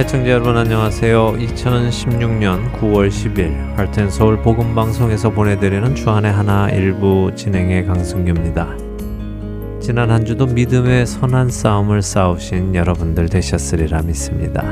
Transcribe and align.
애청자 0.00 0.30
여러분 0.30 0.56
안녕하세요. 0.56 1.34
2016년 1.34 2.72
9월 2.72 3.10
10일 3.10 3.76
할텐 3.76 4.08
서울 4.10 4.40
복음 4.40 4.74
방송에서 4.74 5.28
보내드리는 5.28 5.94
주안의 5.94 6.32
하나 6.32 6.70
일부 6.70 7.30
진행의 7.36 7.84
강승규입니다. 7.84 8.78
지난 9.78 10.10
한 10.10 10.24
주도 10.24 10.46
믿음의 10.46 11.04
선한 11.06 11.50
싸움을 11.50 12.00
싸우신 12.00 12.74
여러분들 12.74 13.28
되셨으리라 13.28 14.00
믿습니다. 14.00 14.62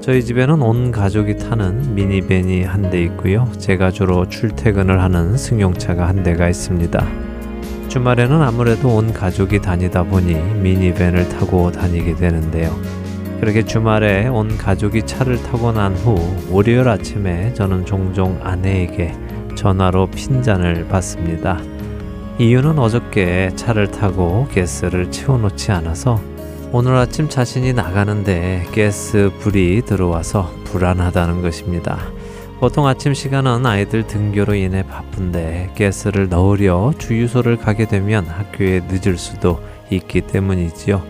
저희 0.00 0.24
집에는 0.24 0.62
온 0.62 0.90
가족이 0.90 1.36
타는 1.36 1.94
미니밴이 1.94 2.64
한 2.64 2.90
대 2.90 3.00
있고요. 3.04 3.48
제가 3.58 3.92
주로 3.92 4.28
출퇴근을 4.28 5.00
하는 5.00 5.36
승용차가 5.36 6.08
한 6.08 6.24
대가 6.24 6.48
있습니다. 6.48 7.23
주말에는 7.94 8.42
아무래도 8.42 8.88
온 8.88 9.12
가족이 9.12 9.60
다니다 9.60 10.02
보니 10.02 10.34
미니밴을 10.34 11.28
타고 11.28 11.70
다니게 11.70 12.16
되는데요. 12.16 12.76
그렇게 13.38 13.64
주말에 13.64 14.26
온 14.26 14.58
가족이 14.58 15.06
차를 15.06 15.40
타고 15.44 15.70
난 15.70 15.94
후 15.94 16.16
월요일 16.50 16.88
아침에 16.88 17.54
저는 17.54 17.86
종종 17.86 18.40
아내에게 18.42 19.14
전화로 19.54 20.08
핀잔을 20.08 20.88
받습니다. 20.88 21.60
이유는 22.40 22.80
어저께 22.80 23.50
차를 23.54 23.92
타고 23.92 24.48
가스를 24.52 25.12
채워놓지 25.12 25.70
않아서 25.70 26.20
오늘 26.72 26.96
아침 26.96 27.28
자신이 27.28 27.74
나가는데 27.74 28.66
가스 28.74 29.30
불이 29.38 29.82
들어와서 29.86 30.52
불안하다는 30.64 31.42
것입니다. 31.42 32.00
보통 32.64 32.86
아침 32.86 33.12
시간은 33.12 33.66
아이들 33.66 34.06
등교로 34.06 34.54
인해 34.54 34.82
바쁜데 34.84 35.74
가스를 35.78 36.30
넣으려 36.30 36.94
주유소를 36.96 37.58
가게 37.58 37.86
되면 37.86 38.24
학교에 38.24 38.80
늦을 38.88 39.18
수도 39.18 39.60
있기 39.90 40.22
때문이지요. 40.22 41.02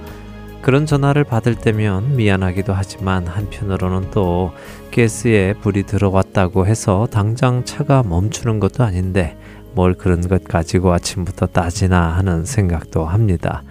그런 0.63 0.85
전화를 0.85 1.23
받을 1.23 1.55
때면 1.55 2.17
미안하기도 2.17 2.73
하지만 2.73 3.29
한편으로는 3.29 4.11
또 4.11 4.51
가스에 4.93 5.53
불이 5.61 5.85
들어왔다고 5.85 6.67
해서 6.67 7.07
당장 7.09 7.65
차가 7.65 8.03
멈추는 8.03 8.59
것도 8.59 8.83
아닌데 8.83 9.39
뭘 9.75 9.95
그런 9.95 10.23
것 10.23 10.43
가지고 10.43 10.93
아침부터 10.93 11.47
따지나 11.47 12.17
하는 12.17 12.45
생각도 12.45 13.05
합니다. 13.05 13.63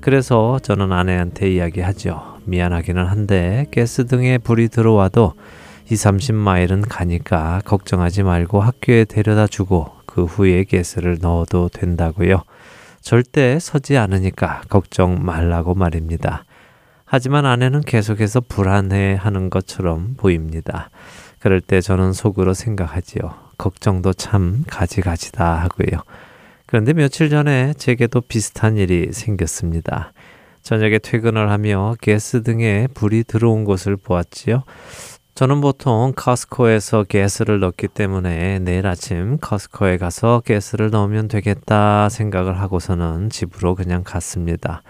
그래서 0.00 0.58
저는 0.62 0.90
아내한테 0.90 1.50
이야기하죠. 1.50 2.38
미안하기는 2.46 3.04
한데 3.04 3.66
가스 3.74 4.06
등에 4.06 4.38
불이 4.38 4.68
들어와도 4.70 5.34
2, 5.88 5.94
30마일은 5.94 6.84
가니까 6.88 7.60
걱정하지 7.64 8.24
말고 8.24 8.60
학교에 8.60 9.04
데려다 9.04 9.46
주고 9.46 9.92
그 10.04 10.24
후에 10.24 10.64
가스를 10.64 11.18
넣어도 11.20 11.68
된다고요. 11.68 12.42
절대 13.00 13.60
서지 13.60 13.96
않으니까 13.96 14.62
걱정 14.68 15.24
말라고 15.24 15.74
말입니다. 15.74 16.44
하지만 17.04 17.46
아내는 17.46 17.82
계속해서 17.82 18.40
불안해 18.40 19.14
하는 19.14 19.48
것처럼 19.48 20.14
보입니다. 20.16 20.90
그럴 21.38 21.60
때 21.60 21.80
저는 21.80 22.12
속으로 22.12 22.52
생각하지요. 22.52 23.32
걱정도 23.56 24.12
참 24.12 24.64
가지가지다 24.66 25.62
하고요. 25.62 26.02
그런데 26.66 26.94
며칠 26.94 27.30
전에 27.30 27.74
제게도 27.74 28.22
비슷한 28.22 28.76
일이 28.76 29.12
생겼습니다. 29.12 30.12
저녁에 30.62 30.98
퇴근을 30.98 31.48
하며 31.48 31.94
가스 32.04 32.42
등에 32.42 32.88
불이 32.92 33.22
들어온 33.28 33.64
것을 33.64 33.96
보았지요. 33.96 34.64
저는 35.36 35.60
보통 35.60 36.14
커스코에서 36.16 37.04
가스를 37.04 37.60
넣기 37.60 37.88
때문에 37.88 38.58
내일 38.60 38.86
아침 38.86 39.36
커스코에 39.38 39.98
가서 39.98 40.42
가스를 40.46 40.88
넣으면 40.88 41.28
되겠다 41.28 42.08
생각을 42.08 42.58
하고서는 42.58 43.28
집으로 43.28 43.74
그냥 43.74 44.02
갔습니다. 44.02 44.82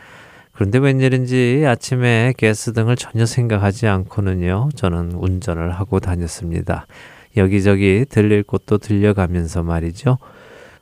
그런데 0.53 0.78
웬일인지 0.78 1.65
아침에 1.66 2.32
가스 2.41 2.72
등을 2.72 2.94
전혀 2.94 3.26
생각하지 3.26 3.88
않고는요, 3.88 4.69
저는 4.76 5.15
운전을 5.15 5.72
하고 5.72 5.98
다녔습니다. 5.98 6.87
여기저기 7.37 8.06
들릴 8.09 8.44
곳도 8.44 8.78
들려가면서 8.78 9.65
말이죠. 9.65 10.19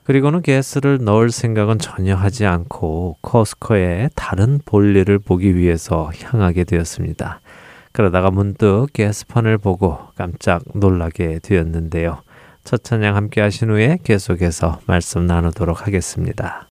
그리고는 0.02 0.42
가스를 0.42 0.98
넣을 1.00 1.30
생각은 1.30 1.78
전혀 1.78 2.14
하지 2.14 2.44
않고 2.44 3.16
커스코에 3.22 4.10
다른 4.14 4.60
볼일을 4.62 5.20
보기 5.20 5.56
위해서 5.56 6.10
향하게 6.22 6.64
되었습니다. 6.64 7.40
그러다가 7.94 8.30
문득 8.30 8.88
게스판을 8.92 9.56
보고 9.56 9.96
깜짝 10.16 10.62
놀라게 10.74 11.38
되었는데요. 11.42 12.22
첫 12.64 12.82
찬양 12.82 13.14
함께 13.14 13.40
하신 13.40 13.70
후에 13.70 13.98
계속해서 14.02 14.80
말씀 14.86 15.26
나누도록 15.26 15.86
하겠습니다. 15.86 16.66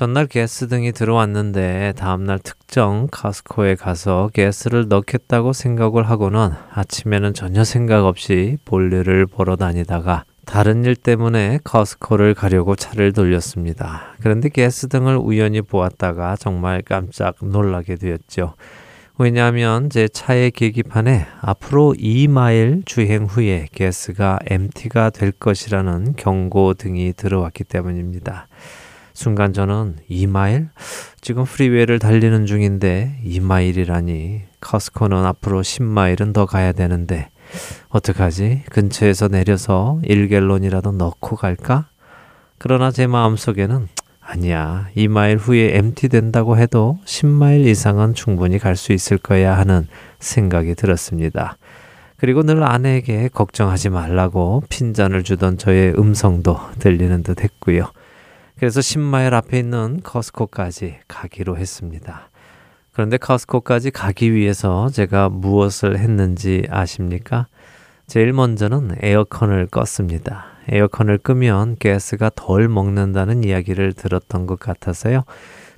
전날 0.00 0.26
가스 0.26 0.66
등이 0.66 0.92
들어왔는데 0.92 1.92
다음날 1.94 2.38
특정 2.38 3.06
카스코에 3.12 3.74
가서 3.74 4.30
가스를 4.34 4.88
넣겠다고 4.88 5.52
생각을 5.52 6.08
하고는 6.08 6.52
아침에는 6.72 7.34
전혀 7.34 7.64
생각 7.64 8.06
없이 8.06 8.56
볼일을 8.64 9.26
보러 9.26 9.56
다니다가 9.56 10.24
다른 10.46 10.86
일 10.86 10.96
때문에 10.96 11.58
커스코를 11.64 12.32
가려고 12.32 12.76
차를 12.76 13.12
돌렸습니다. 13.12 14.14
그런데 14.22 14.48
가스 14.48 14.88
등을 14.88 15.18
우연히 15.18 15.60
보았다가 15.60 16.36
정말 16.36 16.80
깜짝 16.80 17.34
놀라게 17.42 17.96
되었죠. 17.96 18.54
왜냐하면 19.18 19.90
제 19.90 20.08
차의 20.08 20.52
계기판에 20.52 21.26
앞으로 21.42 21.94
2마일 21.98 22.86
주행 22.86 23.26
후에 23.26 23.66
가스가 23.78 24.38
MT가 24.46 25.10
될 25.10 25.30
것이라는 25.30 26.14
경고 26.16 26.72
등이 26.72 27.12
들어왔기 27.18 27.64
때문입니다. 27.64 28.48
순간 29.20 29.52
저는 29.52 29.96
2마일? 30.10 30.70
지금 31.20 31.44
프리웨이를 31.44 31.98
달리는 31.98 32.46
중인데 32.46 33.20
2마일이라니 33.22 34.40
커스코는 34.62 35.26
앞으로 35.26 35.60
10마일은 35.60 36.32
더 36.32 36.46
가야 36.46 36.72
되는데 36.72 37.28
어떡하지? 37.90 38.62
근처에서 38.70 39.28
내려서 39.28 40.00
1갤론이라도 40.04 40.96
넣고 40.96 41.36
갈까? 41.36 41.90
그러나 42.56 42.90
제 42.90 43.06
마음속에는 43.06 43.88
아니야. 44.22 44.88
2마일 44.96 45.36
후에 45.38 45.76
MT 45.76 46.08
된다고 46.08 46.56
해도 46.56 46.98
10마일 47.04 47.66
이상은 47.66 48.14
충분히 48.14 48.58
갈 48.58 48.74
수 48.74 48.94
있을 48.94 49.18
거야 49.18 49.58
하는 49.58 49.86
생각이 50.18 50.74
들었습니다. 50.74 51.58
그리고 52.16 52.42
늘 52.42 52.62
아내에게 52.62 53.28
걱정하지 53.28 53.90
말라고 53.90 54.62
핀잔을 54.70 55.24
주던 55.24 55.58
저의 55.58 55.92
음성도 55.98 56.58
들리는 56.78 57.22
듯 57.22 57.44
했고요. 57.44 57.90
그래서 58.60 58.80
10마일 58.80 59.32
앞에 59.32 59.58
있는 59.58 60.00
커스코까지 60.02 60.98
가기로 61.08 61.56
했습니다. 61.56 62.28
그런데 62.92 63.16
커스코까지 63.16 63.90
가기 63.90 64.34
위해서 64.34 64.90
제가 64.90 65.30
무엇을 65.30 65.98
했는지 65.98 66.66
아십니까? 66.68 67.46
제일 68.06 68.34
먼저는 68.34 68.96
에어컨을 69.00 69.68
껐습니다. 69.68 70.42
에어컨을 70.68 71.16
끄면 71.16 71.76
가스가 71.78 72.30
덜 72.34 72.68
먹는다는 72.68 73.44
이야기를 73.44 73.94
들었던 73.94 74.46
것 74.46 74.60
같아서요. 74.60 75.22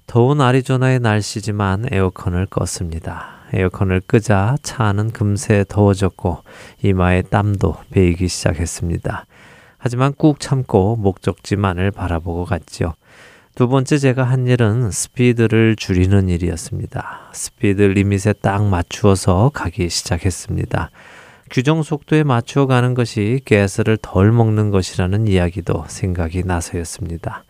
더운 0.08 0.40
아리조나의 0.40 0.99
날씨지만 0.99 1.87
에어컨을 1.88 2.46
껐습니다. 2.46 3.26
에어컨을 3.52 4.02
끄자 4.08 4.56
차 4.64 4.87
안은 4.87 5.12
금세 5.12 5.64
더워졌고 5.69 6.38
이마에 6.82 7.23
땀도 7.23 7.76
배이기 7.93 8.26
시작했습니다. 8.26 9.26
하지만 9.84 10.14
꾹 10.14 10.38
참고 10.38 10.94
목적지만을 10.94 11.90
바라보고 11.90 12.44
갔죠. 12.44 12.94
두 13.56 13.67
번째 13.67 13.99
제가 13.99 14.23
한 14.23 14.46
일은 14.46 14.93
스피드를 14.93 15.75
줄이는 15.75 16.29
일이었습니다. 16.29 17.31
스피드 17.32 17.82
리밋에 17.82 18.34
딱 18.40 18.64
맞추어서 18.64 19.50
가기 19.52 19.90
시작했습니다. 19.90 20.90
규정 21.50 21.82
속도에 21.82 22.23
맞추어 22.23 22.67
가는 22.67 22.94
것이 22.94 23.40
가스를 23.44 23.99
덜 24.00 24.31
먹는 24.31 24.70
것이라는 24.70 25.26
이야기도 25.26 25.84
생각이 25.88 26.44
나서였습니다. 26.44 27.43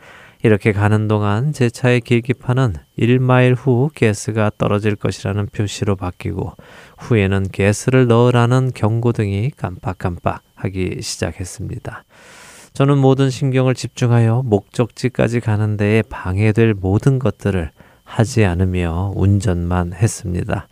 이렇게 0.45 0.73
가는 0.73 1.07
동안 1.07 1.53
제 1.53 1.71
차의 1.71 2.01
계기판은 2.01 2.75
1마일 2.99 3.55
후 3.57 3.91
가스가 3.95 4.51
떨어질 4.59 4.97
것이라는 4.97 5.47
표시로 5.47 5.95
바뀌고 5.95 6.55
후에는 6.99 7.47
가스를 7.57 8.09
넣으라는 8.09 8.73
경고등이 8.75 9.53
깜빡깜빡 9.57 10.43
하기 10.57 10.99
시작했습니다. 11.01 12.05
저는 12.73 12.99
모든 12.99 13.31
신경을 13.31 13.75
집중하여 13.75 14.43
목적지까지 14.45 15.39
가는 15.41 15.77
데에 15.77 16.03
방해될 16.03 16.75
모든 16.75 17.21
것들을 17.21 17.71
하지 18.03 18.45
않으며 18.45 19.13
운전만 19.15 19.93
했습니다. 19.93 20.67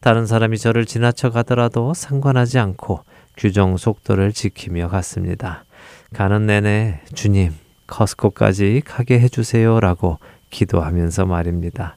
다른 0.00 0.26
사람이 0.26 0.58
저를 0.58 0.84
지나쳐 0.84 1.30
가더라도 1.30 1.94
상관하지 1.94 2.58
않고 2.58 3.04
규정 3.36 3.76
속도를 3.76 4.32
지키며 4.32 4.88
갔습니다. 4.88 5.64
가는 6.12 6.46
내내 6.46 7.00
주님, 7.14 7.52
커스코까지 7.86 8.82
가게 8.84 9.20
해주세요 9.20 9.80
라고 9.80 10.18
기도하면서 10.50 11.26
말입니다. 11.26 11.96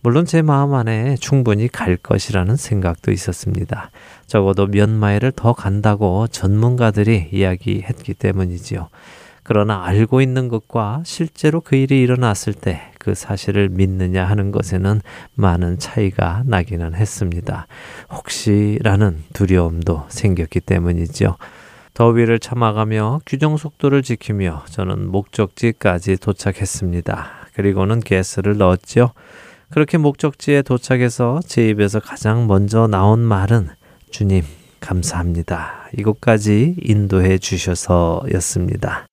물론 0.00 0.24
제 0.24 0.42
마음 0.42 0.74
안에 0.74 1.16
충분히 1.16 1.68
갈 1.68 1.96
것이라는 1.96 2.56
생각도 2.56 3.10
있었습니다. 3.10 3.90
적어도 4.26 4.66
몇 4.66 4.88
마일을 4.88 5.32
더 5.32 5.52
간다고 5.52 6.28
전문가들이 6.28 7.30
이야기했기 7.32 8.14
때문이지요. 8.14 8.88
그러나 9.42 9.84
알고 9.84 10.20
있는 10.20 10.48
것과 10.48 11.02
실제로 11.04 11.60
그 11.60 11.76
일이 11.76 12.00
일어났을 12.02 12.52
때 12.52 12.96
그 13.06 13.14
사실을 13.14 13.68
믿느냐 13.68 14.24
하는 14.24 14.50
것에는 14.50 15.00
많은 15.36 15.78
차이가 15.78 16.42
나기는 16.44 16.96
했습니다. 16.96 17.68
혹시라는 18.10 19.22
두려움도 19.32 20.06
생겼기 20.08 20.58
때문이죠. 20.58 21.36
더위를 21.96 22.38
참아가며 22.38 23.22
규정 23.24 23.56
속도를 23.56 24.02
지키며 24.02 24.64
저는 24.68 25.10
목적지까지 25.10 26.18
도착했습니다. 26.18 27.48
그리고는 27.54 28.00
가스를 28.00 28.58
넣었죠. 28.58 29.12
그렇게 29.70 29.96
목적지에 29.96 30.60
도착해서 30.60 31.40
제 31.46 31.70
입에서 31.70 31.98
가장 31.98 32.46
먼저 32.48 32.86
나온 32.86 33.20
말은 33.20 33.70
주님, 34.10 34.42
감사합니다. 34.78 35.88
이곳까지 35.96 36.76
인도해 36.82 37.38
주셔서였습니다. 37.38 39.06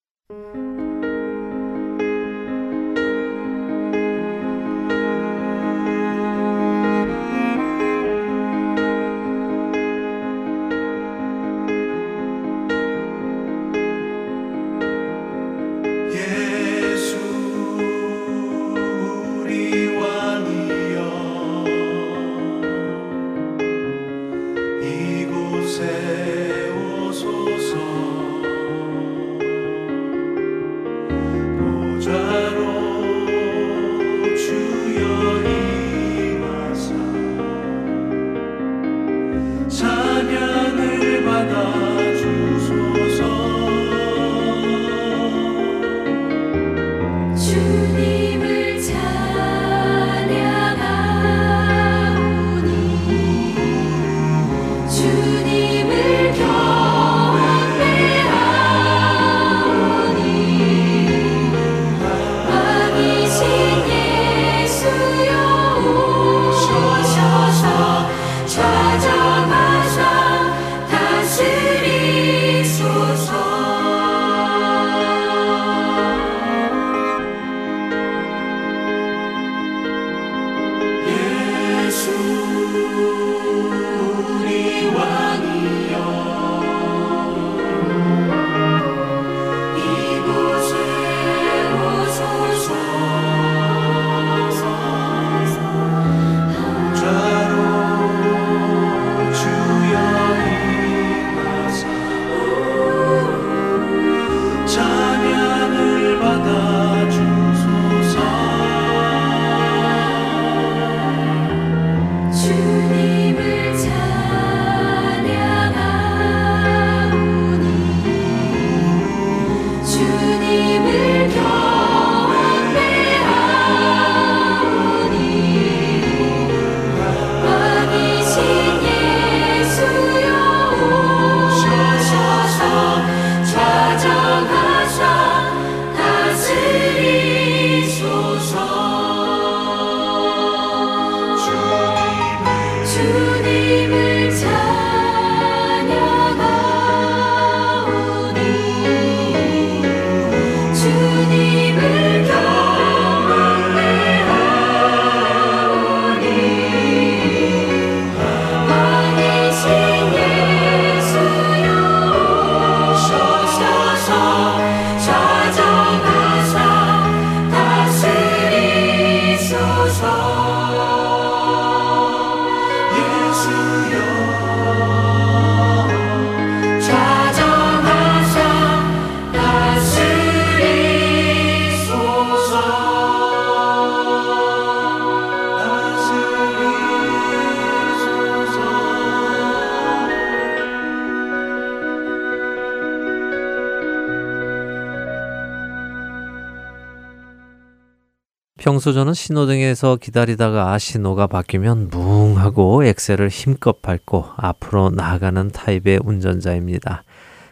평소 198.74 198.92
저는 198.92 199.14
신호등에서 199.14 199.98
기다리다가 199.98 200.80
신호가 200.80 201.28
바뀌면 201.28 201.92
뭉 201.92 202.40
하고 202.40 202.84
엑셀을 202.84 203.30
힘껏 203.30 203.84
밟고 203.84 204.26
앞으로 204.36 204.90
나아가는 204.90 205.52
타입의 205.52 206.00
운전자입니다. 206.04 207.04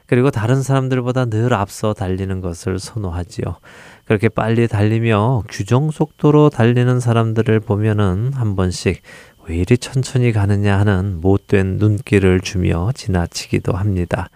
그리고 0.08 0.32
다른 0.32 0.64
사람들보다 0.64 1.26
늘 1.26 1.54
앞서 1.54 1.94
달리는 1.94 2.42
것을 2.42 2.80
선호하지요. 2.80 3.58
그렇게 4.06 4.30
빨리 4.30 4.68
달리며 4.68 5.44
규정 5.48 5.92
속도로 5.92 6.50
달리는 6.50 7.00
사람들을 7.00 7.60
보면은 7.60 8.32
한 8.34 8.56
번씩 8.56 9.04
왜 9.48 9.58
이리 9.58 9.78
천천히 9.78 10.32
가느냐 10.32 10.80
하는 10.80 11.22
못된 11.22 11.78
눈길을 11.78 12.42
주며 12.42 12.90
지나치기도 12.96 13.74
합니다. 13.74 14.32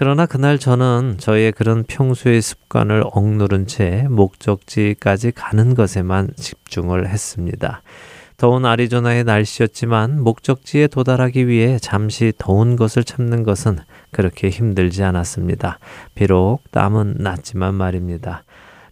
그러나 0.00 0.24
그날 0.24 0.58
저는 0.58 1.16
저의 1.18 1.52
그런 1.52 1.84
평소의 1.84 2.40
습관을 2.40 3.04
억누른 3.12 3.66
채 3.66 4.06
목적지까지 4.08 5.32
가는 5.32 5.74
것에만 5.74 6.30
집중을 6.36 7.06
했습니다. 7.06 7.82
더운 8.38 8.64
아리조나의 8.64 9.24
날씨였지만 9.24 10.22
목적지에 10.22 10.86
도달하기 10.86 11.48
위해 11.48 11.78
잠시 11.78 12.32
더운 12.38 12.76
것을 12.76 13.04
참는 13.04 13.42
것은 13.42 13.78
그렇게 14.10 14.48
힘들지 14.48 15.02
않았습니다. 15.02 15.78
비록 16.14 16.62
땀은 16.70 17.16
났지만 17.18 17.74
말입니다. 17.74 18.44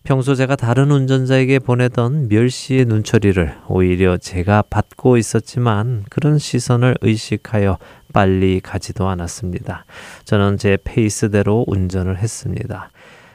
평소 0.08 0.34
제가 0.34 0.56
다른 0.56 0.90
운전자에게 0.90 1.58
보내던 1.58 2.28
멸시의 2.28 2.86
눈초리를 2.86 3.58
오히려 3.68 4.16
제가 4.16 4.62
받고 4.70 5.18
있었지만 5.18 6.06
그런 6.08 6.38
시선을 6.38 6.96
의식하여 7.02 7.76
빨리 8.14 8.60
가지도 8.60 9.06
않았습니다. 9.06 9.84
저는 10.24 10.56
제 10.56 10.78
페이스대로 10.82 11.66
운전을 11.68 12.16
했습니다. 12.16 12.88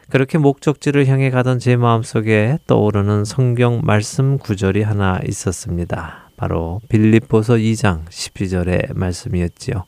그렇게 0.10 0.39
목적지를 0.39 1.06
향해 1.06 1.30
가던 1.30 1.60
제 1.60 1.75
마음속에 1.75 2.58
떠오르는 2.65 3.24
성경 3.24 3.82
말씀 3.84 4.39
구절이 4.39 4.82
하나 4.82 5.20
있었습니다. 5.27 6.32
바로 6.38 6.82
빌립보서 6.89 7.53
2장 7.53 8.06
12절의 8.06 8.98
말씀이었지요. 8.98 9.86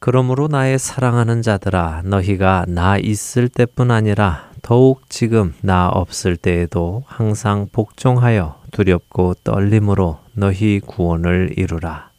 그러므로 0.00 0.48
나의 0.48 0.78
사랑하는 0.80 1.42
자들아 1.42 2.02
너희가 2.06 2.64
나 2.66 2.96
있을 2.96 3.48
때뿐 3.48 3.92
아니라 3.92 4.49
더욱 4.62 5.08
지금 5.08 5.54
나 5.62 5.88
없을 5.88 6.36
때에도 6.36 7.04
항상 7.06 7.68
복종하여 7.72 8.60
두렵고 8.70 9.34
떨림으로 9.44 10.18
너희 10.34 10.80
구원을 10.80 11.54
이루라. 11.56 12.10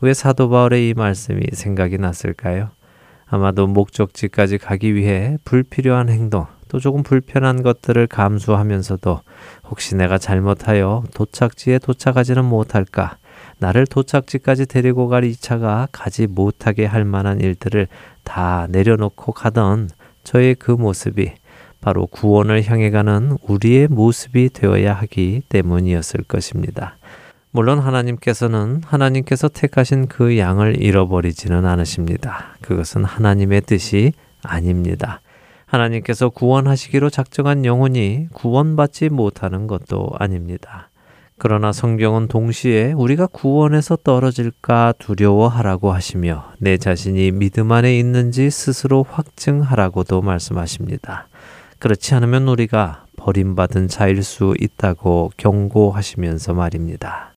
왜 0.00 0.14
사도 0.14 0.48
바울의 0.48 0.88
이 0.88 0.94
말씀이 0.94 1.42
생각이 1.52 1.98
났을까요? 1.98 2.70
아마도 3.26 3.66
목적지까지 3.66 4.58
가기 4.58 4.94
위해 4.94 5.38
불필요한 5.44 6.08
행동, 6.08 6.46
또 6.68 6.78
조금 6.80 7.02
불편한 7.02 7.62
것들을 7.62 8.06
감수하면서도 8.06 9.20
혹시 9.68 9.94
내가 9.94 10.18
잘못하여 10.18 11.04
도착지에 11.14 11.78
도착하지는 11.78 12.44
못할까? 12.44 13.18
나를 13.58 13.86
도착지까지 13.86 14.66
데리고 14.66 15.08
갈 15.08 15.24
이 15.24 15.36
차가 15.36 15.86
가지 15.92 16.26
못하게 16.26 16.86
할 16.86 17.04
만한 17.04 17.40
일들을 17.40 17.88
다 18.24 18.66
내려놓고 18.70 19.32
가던 19.32 19.90
저의 20.24 20.54
그 20.54 20.70
모습이 20.70 21.32
바로 21.80 22.06
구원을 22.06 22.64
향해 22.66 22.90
가는 22.90 23.36
우리의 23.42 23.88
모습이 23.88 24.50
되어야 24.50 24.94
하기 24.94 25.42
때문이었을 25.48 26.24
것입니다. 26.24 26.96
물론 27.52 27.80
하나님께서는 27.80 28.82
하나님께서 28.84 29.48
택하신 29.48 30.06
그 30.06 30.38
양을 30.38 30.80
잃어버리지는 30.82 31.66
않으십니다. 31.66 32.56
그것은 32.60 33.04
하나님의 33.04 33.62
뜻이 33.62 34.12
아닙니다. 34.42 35.20
하나님께서 35.66 36.28
구원하시기로 36.28 37.10
작정한 37.10 37.64
영혼이 37.64 38.28
구원받지 38.32 39.08
못하는 39.08 39.66
것도 39.66 40.10
아닙니다. 40.18 40.89
그러나 41.42 41.72
성경은 41.72 42.28
동시에 42.28 42.92
우리가 42.92 43.26
구원에서 43.26 43.96
떨어질까 43.96 44.92
두려워하라고 44.98 45.90
하시며 45.90 46.44
내 46.58 46.76
자신이 46.76 47.30
믿음 47.30 47.72
안에 47.72 47.98
있는지 47.98 48.50
스스로 48.50 49.06
확증하라고도 49.08 50.20
말씀하십니다. 50.20 51.28
그렇지 51.78 52.14
않으면 52.14 52.46
우리가 52.46 53.06
버림받은 53.16 53.88
자일 53.88 54.22
수 54.22 54.54
있다고 54.60 55.30
경고하시면서 55.38 56.52
말입니다. 56.52 57.29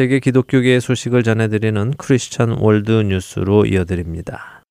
세계 0.00 0.18
기독교계의 0.18 0.80
소식을 0.80 1.22
전해드리는 1.22 1.92
크리스천 1.98 2.52
월드 2.52 2.90
뉴스로 2.90 3.66
이어드립니다. 3.66 4.62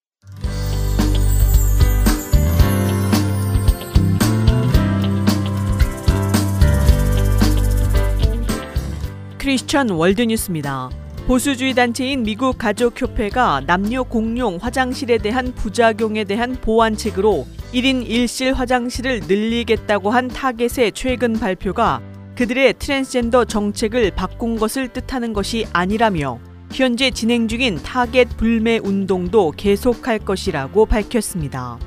크리스천 9.37 9.91
월드 9.91 10.23
뉴스입니다. 10.23 10.89
보수주의 11.27 11.75
단체인 11.75 12.23
미국 12.23 12.57
가족협회가 12.57 13.61
남녀 13.67 14.01
공용 14.01 14.57
화장실에 14.59 15.19
대한 15.19 15.53
부작용에 15.53 16.23
대한 16.23 16.55
보완책으로 16.55 17.45
1인 17.71 18.07
1실 18.07 18.55
화장실을 18.55 19.19
늘리겠다고 19.27 20.09
한 20.09 20.27
타겟의 20.27 20.93
최근 20.93 21.33
발표가 21.33 22.01
그들의 22.39 22.75
트랜스젠더 22.79 23.43
정책을 23.43 24.11
바꾼 24.11 24.57
것을 24.57 24.87
뜻하는 24.87 25.33
것이 25.33 25.67
아니라며 25.73 26.39
현재 26.71 27.11
진행 27.11 27.49
중인 27.49 27.79
타겟 27.83 28.29
불매 28.37 28.79
운동도 28.81 29.51
계속할 29.57 30.19
것이라고 30.19 30.85
밝혔습니다. 30.85 31.77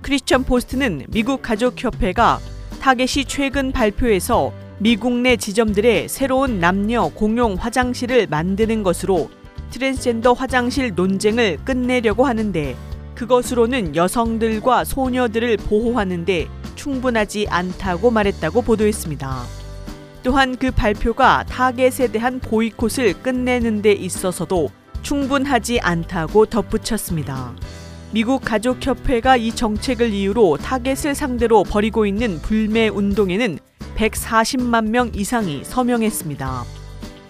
크리스천 0.00 0.44
포스트는 0.44 1.04
미국 1.10 1.42
가족협회가 1.42 2.38
타겟이 2.80 3.26
최근 3.26 3.72
발표에서 3.72 4.54
미국 4.78 5.12
내 5.18 5.36
지점들의 5.36 6.08
새로운 6.08 6.60
남녀 6.60 7.08
공용 7.08 7.52
화장실을 7.52 8.26
만드는 8.28 8.84
것으로 8.84 9.28
트랜스젠더 9.70 10.32
화장실 10.32 10.94
논쟁을 10.94 11.58
끝내려고 11.62 12.24
하는데 12.24 12.74
그것으로는 13.14 13.96
여성들과 13.96 14.84
소녀들을 14.84 15.58
보호하는데 15.58 16.48
충분하지 16.74 17.48
않다고 17.50 18.10
말했다고 18.10 18.62
보도했습니다. 18.62 19.63
또한 20.24 20.56
그 20.56 20.70
발표가 20.70 21.44
타겟에 21.44 22.08
대한 22.10 22.40
보이콧을 22.40 23.22
끝내는 23.22 23.82
데 23.82 23.92
있어서도 23.92 24.70
충분하지 25.02 25.80
않다고 25.80 26.46
덧붙였습니다. 26.46 27.54
미국 28.10 28.40
가족협회가 28.42 29.36
이 29.36 29.50
정책을 29.50 30.14
이유로 30.14 30.56
타겟을 30.56 31.14
상대로 31.14 31.62
벌이고 31.62 32.06
있는 32.06 32.40
불매 32.40 32.88
운동에는 32.88 33.58
140만 33.96 34.88
명 34.88 35.10
이상이 35.14 35.62
서명했습니다. 35.62 36.64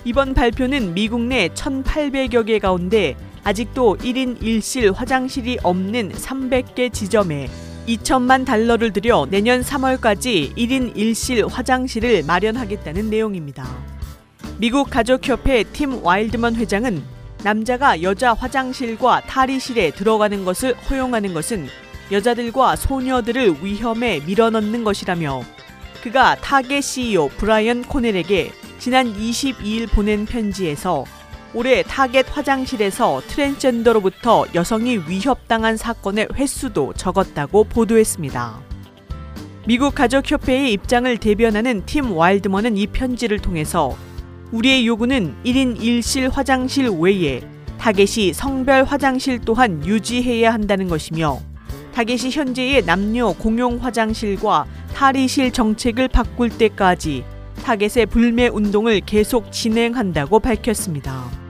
이번 0.05 0.33
발표는 0.33 0.95
미국 0.95 1.21
내 1.23 1.49
1,800여 1.49 2.47
개 2.47 2.61
가운데 2.61 3.17
아직도 3.43 3.97
1인 3.97 4.41
1실 4.41 4.95
화장실이 4.95 5.59
없는 5.65 6.13
300개 6.13 6.93
지점에 6.93 7.49
2천만 7.87 8.47
달러를 8.47 8.93
들여 8.93 9.27
내년 9.31 9.61
3월까지 9.61 10.57
1인 10.57 10.95
1실 10.95 11.49
화장실을 11.49 12.23
마련하겠다는 12.25 13.11
내용입니다. 13.11 13.67
미국 14.59 14.89
가족협회 14.89 15.65
팀 15.65 16.03
와일드먼 16.03 16.55
회장은 16.57 17.03
남자가 17.43 18.03
여자 18.03 18.33
화장실과 18.33 19.21
탈의실에 19.23 19.91
들어가는 19.91 20.45
것을 20.45 20.75
허용하는 20.75 21.35
것은 21.35 21.69
여자들과 22.11 22.77
소녀들을 22.77 23.63
위험에 23.63 24.21
밀어넣는 24.21 24.85
것이라며 24.85 25.43
그가 26.03 26.37
타겟 26.37 26.81
CEO 26.81 27.29
브라이언 27.29 27.83
코넬에게 27.85 28.53
지난 28.79 29.13
22일 29.15 29.91
보낸 29.91 30.25
편지에서 30.25 31.05
올해 31.55 31.85
타겟 31.85 32.27
화장실에서 32.29 33.23
트랜스젠더로부터 33.29 34.47
여성이 34.57 34.99
위협당한 35.09 35.77
사건의 35.77 36.27
횟수도 36.35 36.93
적었다고 36.95 37.65
보도했습니다. 37.65 38.61
미국 39.65 39.95
가족협회의 39.95 40.73
입장을 40.73 41.17
대변하는 41.17 41.87
팀 41.87 42.11
와일드먼은 42.11 42.77
이 42.77 42.89
편지를 42.89 43.39
통해서 43.39 43.97
우리의 44.51 44.85
요구는 44.87 45.37
1인 45.45 45.79
1실 45.79 46.33
화장실 46.33 46.89
외에 46.89 47.41
타겟이 47.79 48.33
성별 48.33 48.83
화장실 48.83 49.39
또한 49.39 49.87
유지해야 49.87 50.53
한다는 50.53 50.89
것이며 50.89 51.39
타겟이 51.95 52.31
현재의 52.33 52.85
남녀 52.85 53.33
공용 53.33 53.77
화장실과 53.77 54.67
탈의실 54.93 55.53
정책을 55.53 56.09
바꿀 56.09 56.51
때까지 56.51 57.25
타겟의 57.63 58.07
불매 58.07 58.49
운동을 58.49 59.01
계속 59.01 59.53
진행한다고 59.53 60.41
밝혔습니다. 60.41 61.44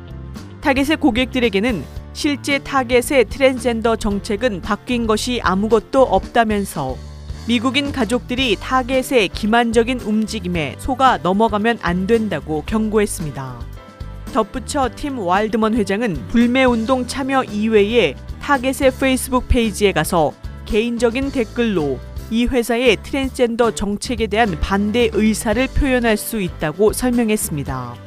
타겟의 0.65 0.97
고객들에게는 0.97 1.85
실제 2.15 2.59
타겟의 2.59 3.27
트랜스젠더 3.29 3.97
정책은 3.97 4.63
바뀐 4.63 5.07
것이 5.07 5.39
아무것도 5.43 6.01
없다면서 6.05 6.97
미국인 7.47 7.93
가족들이 7.93 8.57
타겟의 8.59 9.29
기만적인 9.29 10.01
움직임에 10.01 10.77
속아 10.79 11.19
넘어가면 11.19 11.81
안 11.83 12.07
된다고 12.07 12.63
경고했습니다. 12.65 13.61
덧붙여 14.33 14.89
팀 14.97 15.19
와일드먼 15.19 15.75
회장은 15.75 16.29
불매운동 16.29 17.07
참여 17.07 17.45
이외에 17.45 18.15
타겟의 18.41 18.93
페이스북 18.99 19.47
페이지에 19.49 19.93
가서 19.93 20.33
개인적인 20.65 21.31
댓글로 21.31 21.99
이 22.31 22.47
회사의 22.47 22.97
트랜스젠더 23.03 23.73
정책에 23.73 24.29
대한 24.29 24.59
반대 24.63 25.11
의사를 25.13 25.69
표현할 25.75 26.17
수 26.17 26.41
있다고 26.41 26.95
설명했습니다. 26.95 28.04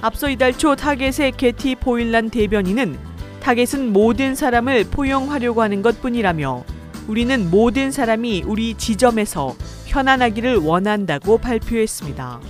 앞서 0.00 0.30
이달 0.30 0.56
초 0.56 0.76
타겟의 0.76 1.32
케이티 1.36 1.76
보일란 1.76 2.30
대변인은 2.30 2.98
타겟은 3.40 3.92
모든 3.92 4.34
사람을 4.34 4.84
포용하려고 4.90 5.62
하는 5.62 5.82
것 5.82 6.00
뿐이라며 6.00 6.64
우리는 7.08 7.50
모든 7.50 7.90
사람이 7.90 8.44
우리 8.46 8.74
지점에서 8.74 9.56
편안하기를 9.86 10.56
원한다고 10.58 11.38
발표했습니다. 11.38 12.40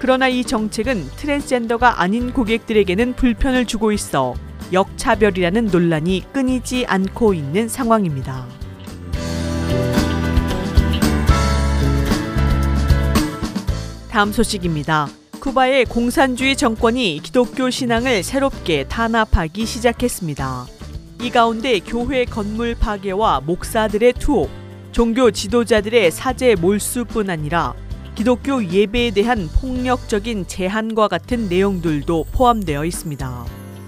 그러나 0.00 0.28
이 0.28 0.44
정책은 0.44 1.04
트랜스젠더가 1.16 2.02
아닌 2.02 2.32
고객들에게는 2.32 3.14
불편을 3.14 3.66
주고 3.66 3.92
있어 3.92 4.34
역차별이라는 4.72 5.66
논란이 5.66 6.24
끊이지 6.32 6.86
않고 6.86 7.34
있는 7.34 7.68
상황입니다. 7.68 8.46
다음 14.10 14.32
소식입니다. 14.32 15.21
쿠바의 15.42 15.86
공산주의 15.86 16.54
정권이 16.54 17.18
기독교 17.20 17.68
신앙을 17.68 18.22
새롭게 18.22 18.84
탄압하기 18.84 19.66
시작했습니다. 19.66 20.66
이 21.20 21.30
가운데 21.30 21.80
교회 21.80 22.24
건물 22.24 22.76
파괴와 22.76 23.40
목사들의 23.40 24.12
투옥, 24.20 24.48
종교 24.92 25.32
지도자들의 25.32 26.12
사제 26.12 26.54
몰수뿐 26.54 27.28
아니라 27.28 27.74
기독교 28.14 28.64
예배에 28.64 29.10
대한 29.10 29.48
폭력적인 29.48 30.46
제한과 30.46 31.08
같은 31.08 31.48
내용들도 31.48 32.26
포함되어 32.30 32.84
있습니다. 32.84 33.44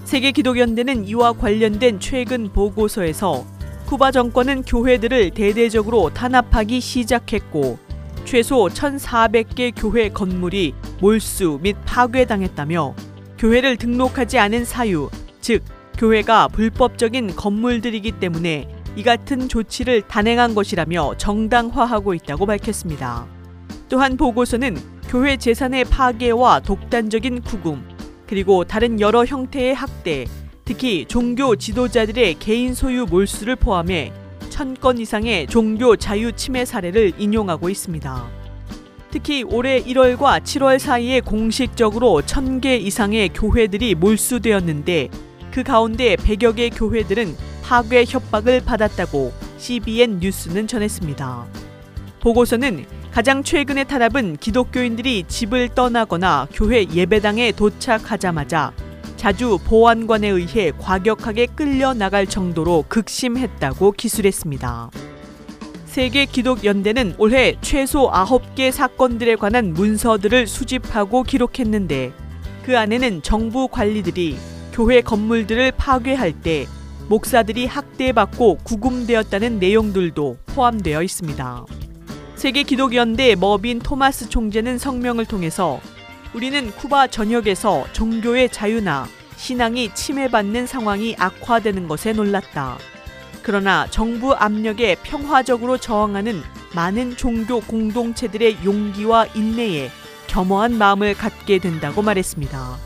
세계 0.06 0.32
기독연대는 0.32 1.06
이와 1.06 1.34
관련된 1.34 2.00
최근 2.00 2.52
보고서에서 2.52 3.46
쿠바 3.86 4.10
정권은 4.10 4.62
교회들을 4.62 5.30
대대적으로 5.30 6.10
탄압하기 6.12 6.80
시작했고 6.80 7.84
최소 8.24 8.68
1,400개 8.68 9.72
교회 9.76 10.08
건물이 10.08 10.74
몰수 11.00 11.58
및 11.62 11.76
파괴당했다며 11.84 12.94
교회를 13.38 13.76
등록하지 13.76 14.38
않은 14.38 14.64
사유, 14.64 15.10
즉 15.40 15.62
교회가 15.98 16.48
불법적인 16.48 17.37
건물들이기 17.37 18.12
때문에 18.12 18.68
이 18.96 19.02
같은 19.02 19.48
조치를 19.48 20.02
단행한 20.02 20.54
것이라며 20.54 21.16
정당화하고 21.18 22.14
있다고 22.14 22.46
밝혔습니다. 22.46 23.26
또한 23.88 24.16
보고서는 24.16 24.76
교회 25.08 25.37
재산의 25.37 25.84
파괴와 25.84 26.60
독단적인 26.60 27.42
구금, 27.42 27.87
그리고 28.26 28.64
다른 28.64 29.00
여러 29.00 29.24
형태의 29.24 29.74
학대, 29.74 30.26
특히 30.64 31.04
종교 31.06 31.56
지도자들의 31.56 32.34
개인 32.38 32.74
소유 32.74 33.04
몰수를 33.04 33.56
포함해 33.56 34.12
천건 34.54 34.98
이상의 34.98 35.48
종교 35.48 35.96
자유 35.96 36.30
침해 36.30 36.64
사례를 36.64 37.14
인용하고 37.18 37.68
있습니다. 37.68 38.24
특히 39.10 39.42
올해 39.42 39.82
1월과 39.82 40.44
7월 40.44 40.78
사이에 40.78 41.18
공식적으로 41.18 42.22
1000개 42.24 42.80
이상의 42.80 43.30
교회들이 43.30 43.96
몰수되었는데 43.96 45.08
그 45.50 45.64
가운데 45.64 46.14
100여 46.14 46.54
개 46.54 46.70
교회들은 46.70 47.34
파괴 47.64 48.04
협박을 48.06 48.60
받았다고 48.64 49.32
CBN 49.58 50.20
뉴스는 50.20 50.68
전했습니다. 50.68 51.46
보고서는 52.20 52.84
가장 53.10 53.42
최근의 53.42 53.88
탄압은 53.88 54.36
기독교인들이 54.36 55.24
집을 55.26 55.70
떠나거나 55.70 56.46
교회 56.52 56.86
예배당에 56.88 57.50
도착하자마자 57.50 58.72
자주 59.24 59.58
보안관에 59.64 60.28
의해 60.28 60.70
과격하게 60.78 61.46
끌려 61.46 61.94
나갈 61.94 62.26
정도로 62.26 62.84
극심했다고 62.90 63.92
기술했습니다. 63.92 64.90
세계 65.87 66.26
기독 66.26 66.66
연대는 66.66 67.14
올해 67.16 67.56
최소 67.62 68.10
9개 68.10 68.70
사건들에 68.70 69.37
관한 69.37 69.72
문서들을 69.72 70.46
수집하고 70.46 71.22
기록했는데 71.22 72.12
그 72.66 72.76
안에는 72.76 73.22
정부 73.22 73.66
관리들이 73.66 74.37
교회 74.74 75.00
건물들을 75.00 75.72
파괴할 75.72 76.42
때 76.42 76.66
목사들이 77.08 77.64
학대받고 77.64 78.58
구금되었다는 78.62 79.58
내용들도 79.58 80.37
포함되어 80.48 81.02
있습니다. 81.02 81.64
세계 82.34 82.62
기독연대 82.62 83.37
머빈 83.37 83.78
토마스 83.78 84.28
총재는 84.28 84.76
성명을 84.76 85.24
통해서 85.24 85.80
우리는 86.35 86.73
쿠바 86.73 87.07
전역에서 87.07 87.87
종교의 87.92 88.51
자유나 88.51 89.07
신앙이 89.37 89.94
침해받는 89.94 90.66
상황이 90.66 91.14
악화되는 91.16 91.87
것에 91.87 92.12
놀랐다. 92.12 92.77
그러나 93.42 93.87
정부 93.88 94.33
압력에 94.35 94.97
평화적으로 95.05 95.79
저항하는 95.79 96.42
많은 96.75 97.16
종교 97.16 97.61
공동체들의 97.61 98.64
용기와 98.64 99.27
인내에 99.27 99.90
겸허한 100.27 100.77
마음을 100.77 101.14
갖게 101.14 101.59
된다고 101.59 102.03
말했습니다. 102.03 102.79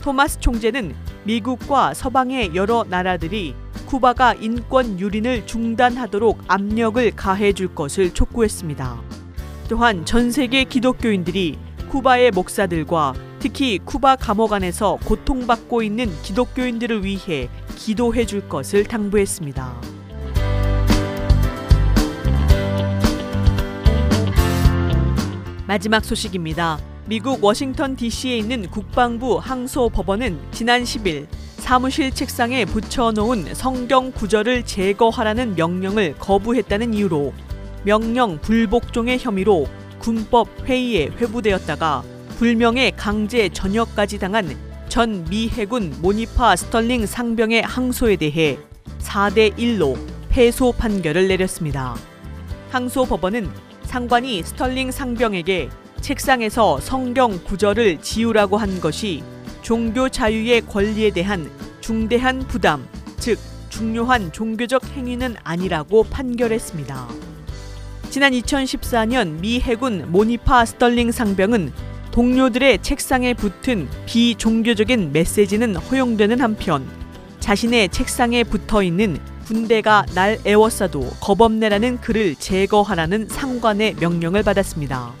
토마스 0.00 0.40
총재는 0.40 0.96
미국과 1.22 1.94
서방의 1.94 2.56
여러 2.56 2.84
나라들이 2.88 3.54
쿠바가 3.86 4.34
인권 4.34 4.98
유린을 4.98 5.46
중단하도록 5.46 6.42
압력을 6.48 7.08
가해 7.14 7.52
줄 7.52 7.72
것을 7.72 8.12
촉구했습니다. 8.12 9.00
또한 9.68 10.04
전 10.04 10.32
세계 10.32 10.64
기독교인들이 10.64 11.58
쿠바의 11.92 12.30
목사들과 12.30 13.12
특히 13.38 13.78
쿠바 13.84 14.16
감옥 14.16 14.54
안에서 14.54 14.98
고통받고 15.04 15.82
있는 15.82 16.10
기독교인들을 16.22 17.04
위해 17.04 17.50
기도해 17.76 18.24
줄 18.24 18.48
것을 18.48 18.84
당부했습니다. 18.84 19.74
마지막 25.66 26.02
소식입니다. 26.02 26.78
미국 27.04 27.44
워싱턴 27.44 27.94
DC에 27.94 28.38
있는 28.38 28.70
국방부 28.70 29.36
항소 29.36 29.90
법원은 29.90 30.40
지난 30.50 30.84
10일 30.84 31.26
사무실 31.58 32.10
책상에 32.10 32.64
붙여놓은 32.64 33.54
성경 33.54 34.12
구절을 34.12 34.64
제거하라는 34.64 35.56
명령을 35.56 36.14
거부했다는 36.18 36.94
이유로 36.94 37.34
명령 37.84 38.38
불복종의 38.40 39.18
혐의로 39.18 39.66
군법 40.02 40.48
회의에 40.68 41.06
회부되었다가 41.06 42.02
불명예 42.38 42.92
강제 42.96 43.48
전역까지 43.48 44.18
당한 44.18 44.56
전 44.88 45.24
미 45.30 45.48
해군 45.48 45.94
모니파 46.02 46.56
스털링 46.56 47.06
상병의 47.06 47.62
항소에 47.62 48.16
대해 48.16 48.58
4대 48.98 49.56
1로 49.56 49.96
패소 50.28 50.72
판결을 50.72 51.28
내렸습니다. 51.28 51.94
항소 52.70 53.06
법원은 53.06 53.48
상관이 53.84 54.42
스털링 54.42 54.90
상병에게 54.90 55.70
책상에서 56.00 56.80
성경 56.80 57.42
구절을 57.44 58.02
지우라고 58.02 58.56
한 58.56 58.80
것이 58.80 59.22
종교 59.62 60.08
자유의 60.08 60.62
권리에 60.66 61.10
대한 61.10 61.48
중대한 61.80 62.40
부담, 62.40 62.86
즉 63.18 63.38
중요한 63.70 64.32
종교적 64.32 64.84
행위는 64.96 65.36
아니라고 65.44 66.04
판결했습니다. 66.04 67.31
지난 68.12 68.32
2014년 68.32 69.40
미 69.40 69.58
해군 69.58 70.04
모니파 70.12 70.66
스털링 70.66 71.12
상병은 71.12 71.72
동료들의 72.10 72.82
책상에 72.82 73.32
붙은 73.32 73.88
비종교적인 74.04 75.12
메시지는 75.14 75.76
허용되는 75.76 76.38
한편 76.38 76.86
자신의 77.40 77.88
책상에 77.88 78.44
붙어 78.44 78.82
있는 78.82 79.18
군대가 79.46 80.04
날 80.14 80.38
애워싸도 80.44 81.08
겁없네라는 81.22 82.02
글을 82.02 82.34
제거하라는 82.34 83.28
상관의 83.30 83.94
명령을 83.98 84.42
받았습니다. 84.42 85.14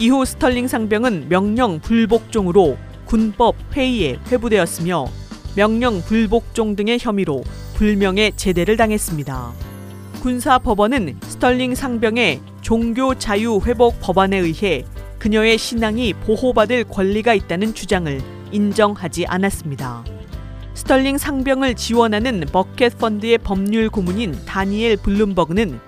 이후 0.00 0.24
스털링 0.24 0.66
상병은 0.66 1.28
명령 1.28 1.78
불복종으로 1.78 2.76
군법 3.04 3.54
회의에 3.74 4.18
회부되었으며 4.32 5.06
명령 5.54 6.02
불복종 6.02 6.74
등의 6.74 6.98
혐의로 7.00 7.44
불명예 7.74 8.32
제대를 8.34 8.76
당했습니다. 8.76 9.69
군사 10.20 10.58
법원은 10.58 11.18
스털링 11.22 11.74
상병의 11.74 12.42
종교 12.60 13.14
자유 13.14 13.58
회복 13.64 13.98
법안에 14.00 14.36
의해 14.36 14.84
그녀의 15.18 15.56
신앙이 15.56 16.12
보호받을 16.12 16.84
권리가 16.84 17.32
있다는 17.32 17.72
주장을 17.72 18.20
인정하지 18.52 19.24
않았습니다. 19.26 20.04
스털링 20.74 21.16
상병을 21.16 21.74
지원하는 21.74 22.44
버켓 22.52 22.98
펀드의 22.98 23.38
법률 23.38 23.88
고문인 23.88 24.38
다니엘 24.44 24.98
블룸버그는 24.98 25.80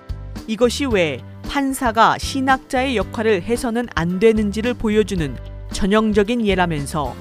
이것이 0.47 0.87
왜 0.87 1.19
판사가 1.47 2.17
신학자의 2.17 2.97
역할을 2.97 3.43
해서는 3.43 3.87
안 3.93 4.19
되는지를 4.19 4.73
보여주는 4.73 5.37
전형적인 5.71 6.43
예라면서 6.43 7.15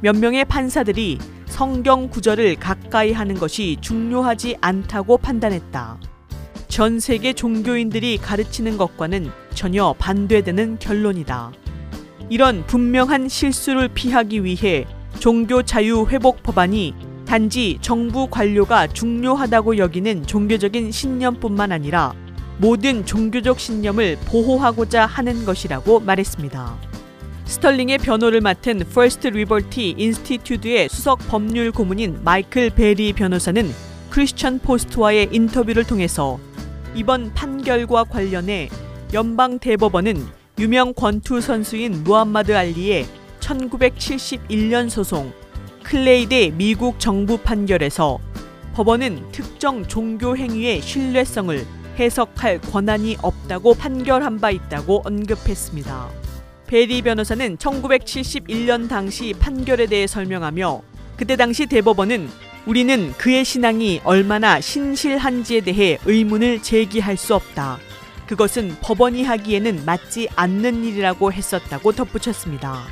몇 0.00 0.16
명의 0.16 0.44
판사들이 0.44 1.18
성경 1.46 2.08
구절을 2.08 2.56
가까이 2.56 3.12
하는 3.12 3.34
것이 3.34 3.78
중요하지 3.80 4.58
않다고 4.60 5.18
판단했다. 5.18 6.11
전 6.72 7.00
세계 7.00 7.34
종교인들이 7.34 8.16
가르치는 8.16 8.78
것과는 8.78 9.30
전혀 9.52 9.94
반대되는 9.98 10.78
결론이다. 10.78 11.52
이런 12.30 12.66
분명한 12.66 13.28
실수를 13.28 13.88
피하기 13.88 14.42
위해 14.42 14.86
종교 15.18 15.62
자유 15.62 16.06
회복 16.08 16.42
법안이 16.42 16.94
단지 17.26 17.76
정부 17.82 18.26
관료가 18.26 18.86
중요하다고 18.86 19.76
여기는 19.76 20.24
종교적인 20.24 20.90
신념뿐만 20.92 21.72
아니라 21.72 22.14
모든 22.56 23.04
종교적 23.04 23.60
신념을 23.60 24.16
보호하고자 24.24 25.04
하는 25.04 25.44
것이라고 25.44 26.00
말했습니다. 26.00 26.74
스털링의 27.44 27.98
변호를 27.98 28.40
맡은 28.40 28.80
First 28.80 29.28
Liberty 29.28 29.94
Institute의 29.98 30.88
수석 30.88 31.18
법률 31.28 31.70
고문인 31.70 32.20
마이클 32.24 32.70
베리 32.70 33.12
변호사는 33.12 33.70
크리스천 34.08 34.58
포스트와의 34.58 35.28
인터뷰를 35.32 35.84
통해서 35.84 36.38
이번 36.94 37.32
판결과 37.32 38.04
관련해 38.04 38.68
연방 39.14 39.58
대법원은 39.58 40.26
유명 40.58 40.92
권투 40.92 41.40
선수인 41.40 42.04
무함마드 42.04 42.54
알리의 42.54 43.06
1971년 43.40 44.90
소송 44.90 45.32
클레이 45.84 46.26
대 46.26 46.50
미국 46.50 47.00
정부 47.00 47.38
판결에서 47.38 48.18
법원은 48.74 49.32
특정 49.32 49.86
종교 49.86 50.36
행위의 50.36 50.82
신뢰성을 50.82 51.64
해석할 51.98 52.60
권한이 52.60 53.16
없다고 53.22 53.74
판결한 53.74 54.38
바 54.38 54.50
있다고 54.50 55.02
언급했습니다. 55.04 56.08
베리 56.66 57.02
변호사는 57.02 57.56
1971년 57.56 58.88
당시 58.88 59.34
판결에 59.38 59.86
대해 59.86 60.06
설명하며 60.06 60.82
그때 61.16 61.36
당시 61.36 61.66
대법원은 61.66 62.28
우리는 62.64 63.12
그의 63.18 63.44
신앙이 63.44 64.02
얼마나 64.04 64.60
신실한지에 64.60 65.62
대해 65.62 65.98
의문을 66.04 66.62
제기할 66.62 67.16
수 67.16 67.34
없다. 67.34 67.78
그것은 68.26 68.76
법원이 68.80 69.24
하기에는 69.24 69.84
맞지 69.84 70.28
않는 70.36 70.84
일이라고 70.84 71.32
했었다고 71.32 71.92
덧붙였습니다. 71.92 72.84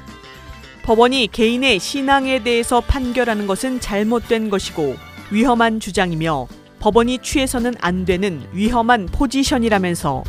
법원이 0.82 1.28
개인의 1.28 1.78
신앙에 1.78 2.42
대해서 2.42 2.80
판결하는 2.80 3.46
것은 3.46 3.78
잘못된 3.80 4.50
것이고 4.50 4.96
위험한 5.30 5.78
주장이며 5.78 6.48
법원이 6.80 7.18
취해서는 7.18 7.74
안 7.80 8.04
되는 8.04 8.42
위험한 8.52 9.06
포지션이라면서 9.06 10.24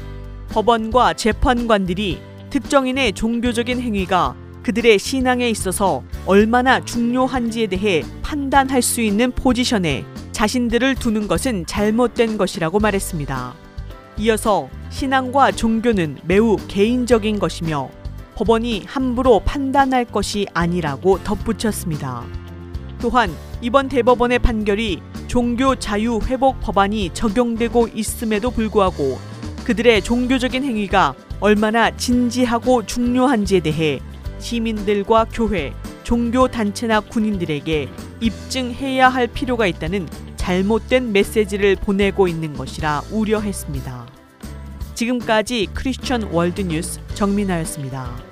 법원과 0.49 1.13
재판관들이 1.13 2.19
특정인의 2.51 3.13
종교적인 3.13 3.82
행위가 3.82 4.36
그들의 4.63 5.00
신앙에 5.00 5.50
있어서 5.50 6.04
얼마나 6.26 6.84
중요한지에 6.84 7.67
대해 7.67 8.04
판단할 8.21 8.82
수 8.82 9.02
있는 9.02 9.32
포지션에 9.32 10.06
자신들을 10.32 10.95
두는 10.95 11.28
것은 11.28 11.65
잘못된 11.65 12.38
것이라고 12.38 12.80
말했습니다. 12.80 13.54
이어서 14.17 14.69
신앙과 14.89 15.52
종교는 15.52 16.19
매우 16.24 16.58
개인적인 16.67 17.39
것이며 17.39 17.89
법원이 18.36 18.84
함부로 18.88 19.39
판단할 19.39 20.06
것이 20.06 20.47
아니라고 20.54 21.24
덧붙였습니다. 21.24 22.24
또한 23.00 23.32
이번 23.62 23.89
대법원의 23.89 24.39
판결이 24.39 25.02
종교 25.28 25.76
자유 25.76 26.19
회복 26.26 26.60
법안이 26.60 27.12
적용되고 27.13 27.89
있음에도 27.93 28.52
불구하고 28.52 29.19
그들의 29.63 30.02
종교적인 30.04 30.63
행위가 30.63 31.15
얼마나 31.39 31.95
진지하고 31.95 32.86
중요한지에 32.86 33.62
대해 33.62 34.00
시민들과 34.41 35.25
교회, 35.32 35.73
종교단체나 36.04 36.99
군인들에게 37.01 37.88
입증해야 38.19 39.08
할 39.08 39.27
필요가 39.27 39.67
있다는 39.67 40.08
잘못된 40.36 41.13
메시지를 41.13 41.75
보내고 41.75 42.27
있는 42.27 42.54
것이라 42.54 43.04
우려했습니다. 43.12 44.08
지금까지 44.95 45.67
크리스천 45.73 46.23
월드뉴스 46.23 46.99
정민아였습니다. 47.13 48.32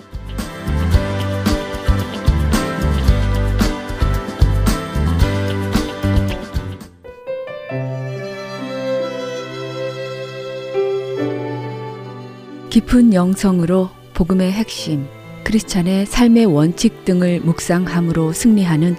깊은 12.69 13.13
영성으로 13.13 13.89
복음의 14.13 14.52
핵심 14.52 15.08
크리스찬의 15.43 16.06
삶의 16.06 16.45
원칙 16.45 17.06
등을 17.06 17.39
묵상함으로 17.41 18.34
승리하는 18.34 18.95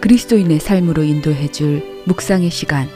그리스도인의 0.00 0.60
삶으로 0.60 1.02
인도해 1.02 1.50
줄 1.50 1.82
묵상의 2.06 2.50
시간. 2.50 2.88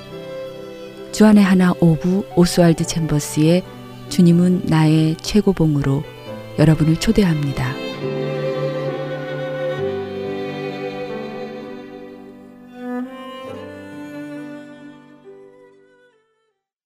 주안의 1.13 1.43
하나 1.43 1.73
오부 1.81 2.25
오스왈드 2.37 2.85
챔버스의 2.85 3.65
주님은 4.09 4.63
나의 4.67 5.17
최고봉으로 5.21 6.03
여러분을 6.59 6.97
초대합니다. 6.97 7.90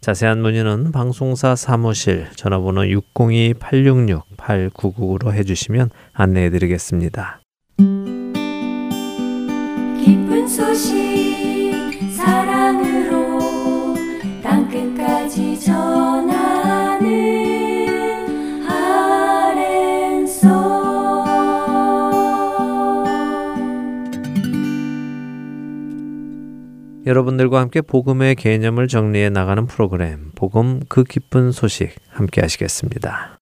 자세한 0.00 0.40
문의는 0.40 0.92
방송사 0.92 1.56
사무실 1.56 2.28
전화번호 2.34 2.82
602-866-8999로 2.82 5.32
해주시면 5.32 5.90
안내해 6.14 6.50
드리겠습니다. 6.50 7.39
여러분들과 27.10 27.58
함께 27.58 27.80
복음의 27.80 28.36
개념을 28.36 28.86
정리해 28.86 29.30
나가는 29.30 29.66
프로그램 29.66 30.30
복음 30.36 30.80
그 30.88 31.02
기쁜 31.02 31.50
소식 31.50 31.96
함께 32.08 32.40
하시겠습니다. 32.40 33.36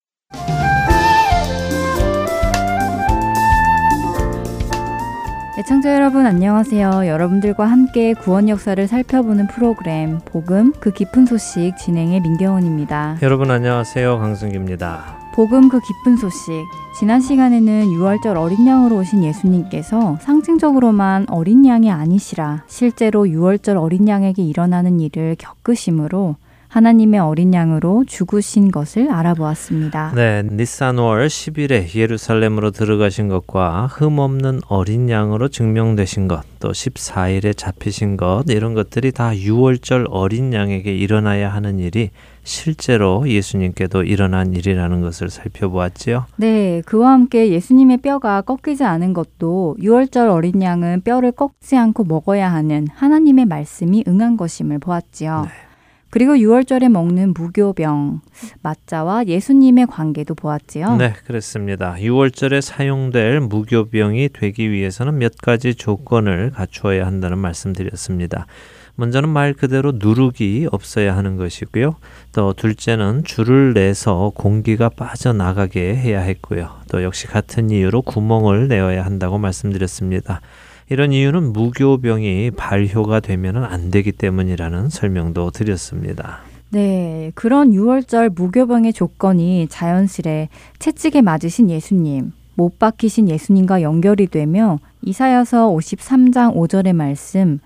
애청자 5.58 5.94
여러분 5.94 6.24
안녕하세요. 6.24 7.06
여러분들과 7.06 7.66
함께 7.66 8.14
구원 8.14 8.48
역사를 8.48 8.86
살펴보는 8.86 9.48
프로그램 9.48 10.20
복음 10.24 10.72
그 10.80 10.90
깊은 10.90 11.26
소식 11.26 11.76
진행의 11.76 12.20
민경원입니다. 12.20 13.18
여러분 13.20 13.50
안녕하세요. 13.50 14.18
강승규입니다. 14.18 15.17
복음 15.38 15.68
그 15.68 15.78
기쁜 15.78 16.16
소식. 16.16 16.66
지난 16.98 17.20
시간에는 17.20 17.90
6월절 17.90 18.36
어린 18.36 18.66
양으로 18.66 18.96
오신 18.96 19.22
예수님께서 19.22 20.18
상징적으로만 20.20 21.26
어린 21.28 21.64
양이 21.64 21.92
아니시라 21.92 22.64
실제로 22.66 23.24
6월절 23.24 23.80
어린 23.80 24.08
양에게 24.08 24.42
일어나는 24.42 24.98
일을 24.98 25.36
겪으심으로 25.38 26.34
하나님의 26.66 27.20
어린 27.20 27.54
양으로 27.54 28.04
죽으신 28.06 28.72
것을 28.72 29.12
알아보았습니다. 29.12 30.12
네, 30.16 30.42
니산월 30.42 31.28
10일에 31.28 31.94
예루살렘으로 31.94 32.72
들어가신 32.72 33.28
것과 33.28 33.86
흠없는 33.92 34.62
어린 34.66 35.08
양으로 35.08 35.48
증명되신 35.48 36.26
것, 36.26 36.42
또 36.58 36.72
14일에 36.72 37.56
잡히신 37.56 38.16
것 38.16 38.42
이런 38.48 38.74
것들이 38.74 39.12
다 39.12 39.30
6월절 39.30 40.08
어린 40.10 40.52
양에게 40.52 40.94
일어나야 40.94 41.48
하는 41.52 41.78
일이 41.78 42.10
실제로 42.48 43.28
예수님께도 43.28 44.04
일어난 44.04 44.54
일이라는 44.54 45.02
것을 45.02 45.28
살펴보았지요. 45.28 46.24
네, 46.36 46.82
그와 46.86 47.12
함께 47.12 47.50
예수님의 47.50 47.98
뼈가 47.98 48.40
꺾이지 48.40 48.84
않은 48.84 49.12
것도 49.12 49.76
6월절 49.80 50.30
어린 50.30 50.62
양은 50.62 51.02
뼈를 51.02 51.32
꺾지 51.32 51.76
않고 51.76 52.04
먹어야 52.04 52.50
하는 52.50 52.86
하나님의 52.94 53.44
말씀이 53.44 54.02
응한 54.08 54.38
것임을 54.38 54.78
보았지요. 54.78 55.42
네. 55.44 55.50
그리고 56.10 56.34
6월절에 56.36 56.88
먹는 56.88 57.34
무교병, 57.34 58.22
맞자와 58.62 59.26
예수님의 59.26 59.86
관계도 59.86 60.34
보았지요. 60.34 60.96
네, 60.96 61.12
그렇습니다. 61.26 61.96
6월절에 61.96 62.62
사용될 62.62 63.40
무교병이 63.40 64.30
되기 64.32 64.70
위해서는 64.70 65.18
몇 65.18 65.36
가지 65.36 65.74
조건을 65.74 66.52
갖추어야 66.52 67.06
한다는 67.06 67.36
말씀드렸습니다. 67.36 68.46
먼저는 69.00 69.28
말 69.28 69.54
그대로 69.54 69.92
누룩이 69.94 70.66
없어야 70.72 71.16
하는 71.16 71.36
것이고요. 71.36 71.94
또 72.32 72.52
둘째는 72.52 73.22
줄을 73.22 73.72
내서 73.72 74.32
공기가 74.34 74.88
빠져나가게 74.88 75.94
해야 75.94 76.20
했고요. 76.20 76.68
또 76.90 77.04
역시 77.04 77.28
같은 77.28 77.70
이유로 77.70 78.02
구멍을 78.02 78.66
내어야 78.66 79.04
한다고 79.04 79.38
말씀드렸습니다. 79.38 80.40
이런 80.88 81.12
이유는 81.12 81.52
무교병이 81.52 82.50
발효가 82.56 83.20
되면 83.20 83.62
안 83.62 83.92
되기 83.92 84.10
때문이라는 84.10 84.88
설명도 84.88 85.52
드렸습니다. 85.52 86.40
네, 86.70 87.30
그런 87.36 87.70
6월절 87.70 88.34
무교병의 88.34 88.94
조건이 88.94 89.68
자연스레 89.70 90.48
채찍에 90.80 91.22
맞으신 91.22 91.70
예수님, 91.70 92.32
못 92.56 92.80
박히신 92.80 93.28
예수님과 93.28 93.82
연결이 93.82 94.26
되며 94.26 94.80
이사야서 95.02 95.68
53장 95.68 96.56
5절의 96.56 96.94
말씀 96.94 97.60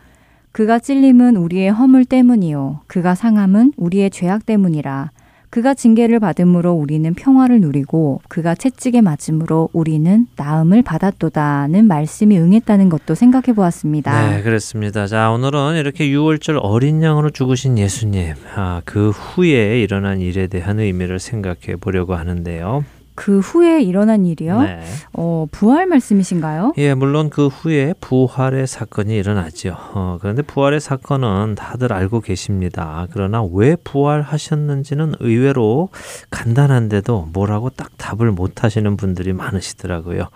그가 0.52 0.78
찔림은 0.78 1.36
우리의 1.36 1.70
허물 1.70 2.04
때문이요. 2.04 2.80
그가 2.86 3.14
상함은 3.14 3.72
우리의 3.76 4.10
죄악 4.10 4.44
때문이라. 4.44 5.10
그가 5.48 5.74
징계를 5.74 6.18
받음으로 6.18 6.72
우리는 6.72 7.12
평화를 7.12 7.60
누리고 7.60 8.22
그가 8.28 8.54
채찍에 8.54 9.02
맞음으로 9.02 9.68
우리는 9.74 10.26
나음을 10.36 10.82
받았도다는 10.82 11.86
말씀이 11.86 12.38
응했다는 12.38 12.88
것도 12.88 13.14
생각해 13.14 13.54
보았습니다. 13.54 14.30
네, 14.30 14.42
그렇습니다. 14.42 15.06
자, 15.06 15.30
오늘은 15.30 15.76
이렇게 15.76 16.06
6월절 16.06 16.58
어린 16.62 17.02
양으로 17.02 17.28
죽으신 17.28 17.76
예수님, 17.76 18.32
아, 18.54 18.80
그 18.86 19.10
후에 19.10 19.82
일어난 19.82 20.22
일에 20.22 20.46
대한 20.46 20.80
의미를 20.80 21.18
생각해 21.18 21.76
보려고 21.78 22.14
하는데요. 22.14 22.84
그 23.14 23.40
후에 23.40 23.82
일어난 23.82 24.24
일이요? 24.24 24.62
네. 24.62 24.82
어, 25.12 25.46
부활 25.50 25.86
말씀이신가요? 25.86 26.72
예, 26.78 26.94
물론 26.94 27.30
그 27.30 27.48
후에 27.48 27.94
부활의 28.00 28.66
사건이 28.66 29.14
일어나죠. 29.16 29.76
어, 29.94 30.18
그런데 30.20 30.42
부활의 30.42 30.80
사건은 30.80 31.54
다들 31.54 31.92
알고 31.92 32.20
계십니다. 32.20 33.06
그러나 33.12 33.42
왜 33.44 33.76
부활하셨는지는 33.76 35.14
의외로 35.20 35.90
간단한데도 36.30 37.28
뭐라고 37.32 37.70
딱 37.70 37.90
답을 37.98 38.32
못 38.32 38.64
하시는 38.64 38.96
분들이 38.96 39.32
많으시더라고요. 39.32 40.28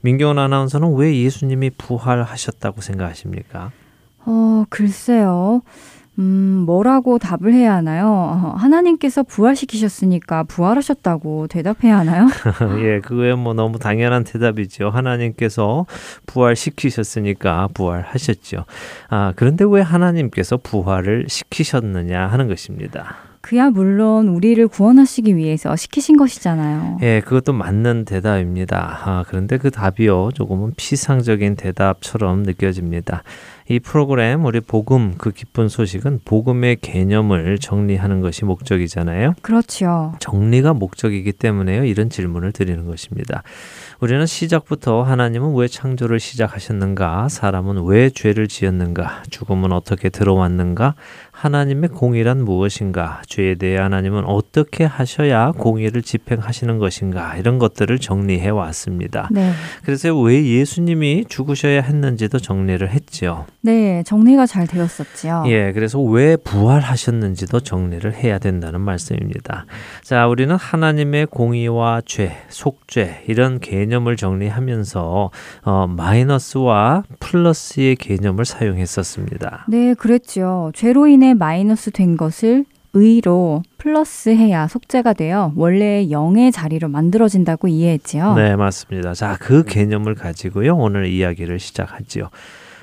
민경원 0.00 0.38
아나운서는 0.38 0.94
왜 0.96 1.16
예수님이 1.16 1.70
부활하셨다고 1.78 2.80
생각하십니까? 2.80 3.70
어, 4.26 4.64
글쎄요. 4.68 5.62
음, 6.18 6.62
뭐라고 6.64 7.18
답을 7.18 7.52
해야 7.52 7.74
하나요? 7.74 8.06
어, 8.06 8.54
하나님께서 8.56 9.22
부활시키셨으니까 9.24 10.44
부활하셨다고 10.44 11.48
대답해야 11.48 11.98
하나요? 11.98 12.28
예, 12.80 13.00
그거야 13.00 13.34
뭐 13.36 13.52
너무 13.54 13.78
당연한 13.78 14.22
대답이죠. 14.24 14.90
하나님께서 14.90 15.86
부활시키셨으니까 16.26 17.68
부활하셨죠. 17.74 18.64
아, 19.08 19.32
그런데 19.34 19.64
왜 19.68 19.82
하나님께서 19.82 20.56
부활을 20.58 21.26
시키셨느냐 21.28 22.26
하는 22.26 22.48
것입니다. 22.48 23.16
그야 23.44 23.68
물론 23.68 24.28
우리를 24.28 24.66
구원하시기 24.68 25.36
위해서 25.36 25.76
시키신 25.76 26.16
것이잖아요. 26.16 26.98
예, 27.02 27.20
그것도 27.20 27.52
맞는 27.52 28.06
대답입니다. 28.06 29.00
아, 29.04 29.24
그런데 29.28 29.58
그 29.58 29.70
답이요, 29.70 30.30
조금은 30.32 30.72
피상적인 30.76 31.56
대답처럼 31.56 32.44
느껴집니다. 32.44 33.22
이 33.66 33.80
프로그램 33.80 34.44
우리 34.44 34.60
복음 34.60 35.14
그 35.16 35.30
기쁜 35.30 35.68
소식은 35.68 36.20
복음의 36.26 36.76
개념을 36.82 37.58
정리하는 37.58 38.20
것이 38.20 38.44
목적이잖아요. 38.44 39.34
그렇죠. 39.40 40.14
정리가 40.20 40.74
목적이기 40.74 41.32
때문에요. 41.32 41.84
이런 41.84 42.10
질문을 42.10 42.52
드리는 42.52 42.84
것입니다. 42.84 43.42
우리는 44.00 44.26
시작부터 44.26 45.02
하나님은 45.02 45.54
왜 45.54 45.66
창조를 45.66 46.20
시작하셨는가? 46.20 47.28
사람은 47.30 47.84
왜 47.84 48.10
죄를 48.10 48.48
지었는가? 48.48 49.22
죽음은 49.30 49.72
어떻게 49.72 50.10
들어왔는가? 50.10 50.94
하나님의 51.34 51.90
공의란 51.90 52.44
무엇인가? 52.44 53.20
죄에 53.26 53.56
대해 53.56 53.76
하나님은 53.76 54.24
어떻게 54.24 54.84
하셔야 54.84 55.50
공의를 55.50 56.02
집행하시는 56.02 56.78
것인가? 56.78 57.36
이런 57.36 57.58
것들을 57.58 57.98
정리해 57.98 58.48
왔습니다. 58.50 59.28
네. 59.32 59.50
그래서 59.84 60.16
왜 60.18 60.44
예수님이 60.46 61.24
죽으셔야 61.28 61.82
했는지도 61.82 62.38
정리를 62.38 62.88
했죠. 62.88 63.46
네, 63.62 64.02
정리가 64.04 64.46
잘 64.46 64.66
되었었지요. 64.68 65.44
예, 65.48 65.72
그래서 65.72 66.00
왜 66.00 66.36
부활하셨는지도 66.36 67.60
정리를 67.60 68.14
해야 68.14 68.38
된다는 68.38 68.80
말씀입니다. 68.80 69.66
자, 70.02 70.28
우리는 70.28 70.54
하나님의 70.54 71.26
공의와 71.26 72.02
죄, 72.06 72.36
속죄 72.48 73.24
이런 73.26 73.58
개념을 73.58 74.16
정리하면서 74.16 75.30
어, 75.64 75.86
마이너스와 75.88 77.02
플러스의 77.18 77.96
개념을 77.96 78.44
사용했었습니다. 78.44 79.66
네, 79.68 79.94
그랬죠. 79.94 80.70
죄로 80.74 81.08
인해 81.08 81.23
마이너스 81.32 81.90
된 81.90 82.18
것을 82.18 82.66
의로 82.92 83.62
플러스해야 83.78 84.68
속죄가 84.68 85.14
되어 85.14 85.52
원래의 85.56 86.10
영의 86.10 86.52
자리로 86.52 86.88
만들어진다고 86.88 87.68
이해했지요. 87.68 88.34
네, 88.34 88.54
맞습니다. 88.56 89.14
자, 89.14 89.36
그 89.40 89.64
개념을 89.64 90.14
가지고요. 90.14 90.76
오늘 90.76 91.06
이야기를 91.06 91.58
시작하지요. 91.58 92.30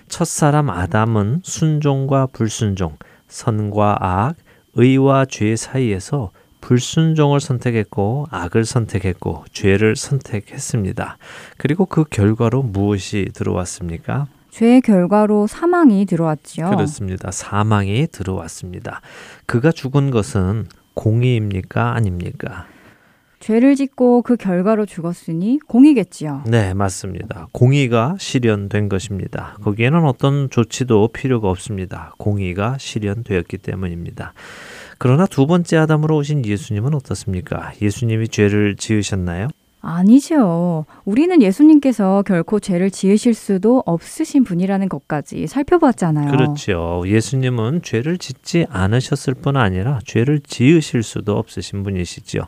첫사람 0.10 0.70
아담은 0.70 1.42
순종과 1.44 2.28
불순종, 2.34 2.98
선과 3.28 3.98
악, 4.02 4.36
의와 4.74 5.26
죄 5.26 5.56
사이에서 5.56 6.32
불순종을 6.60 7.40
선택했고 7.40 8.28
악을 8.30 8.66
선택했고 8.66 9.46
죄를 9.52 9.96
선택했습니다. 9.96 11.18
그리고 11.58 11.86
그 11.86 12.04
결과로 12.04 12.62
무엇이 12.62 13.30
들어왔습니까? 13.34 14.28
죄의 14.52 14.82
결과로 14.82 15.48
사망이 15.48 16.06
들어왔지요. 16.06 16.70
그렇습니다. 16.70 17.32
사망이 17.32 18.08
들어왔습니다. 18.12 19.02
그가 19.46 19.72
죽은 19.72 20.12
것은 20.12 20.68
공의입니까? 20.94 21.96
아닙니까? 21.96 22.68
죄를 23.40 23.76
짓고 23.76 24.22
그 24.22 24.36
결과로 24.36 24.86
죽었으니 24.86 25.60
공이겠지요. 25.68 26.44
네, 26.46 26.76
맞습니다. 26.76 27.48
공의가 27.52 28.16
실현된 28.20 28.88
것입니다. 28.88 29.58
거기에는 29.64 30.06
어떤 30.06 30.50
조치도 30.52 31.08
필요가 31.08 31.50
없습니다. 31.50 32.14
공의가 32.20 32.78
실현되었기 32.78 33.58
때문입니다. 33.58 34.34
그러나 35.00 35.26
두 35.26 35.48
번째 35.48 35.78
아담으로 35.78 36.18
오신 36.18 36.46
예수님은 36.46 36.94
어떻습니까? 36.94 37.72
예수님이 37.82 38.28
죄를 38.28 38.76
지으셨나요? 38.76 39.48
아니죠. 39.82 40.86
우리는 41.06 41.42
예수님께서 41.42 42.24
결코 42.26 42.60
죄를 42.60 42.92
지으실 42.92 43.34
수도 43.34 43.82
없으신 43.86 44.44
분이라는 44.44 44.88
것까지 44.90 45.48
살펴봤잖아요. 45.48 46.32
그렇죠. 46.32 47.04
예수님은 47.06 47.82
죄를 47.84 48.18
짓지 48.18 48.68
않으셨을 48.70 49.34
뿐 49.34 49.58
아니라 49.58 50.00
죄를 50.06 50.40
지으실 50.40 51.04
수도 51.04 51.38
없으신 51.38 51.84
분이시죠. 51.84 52.48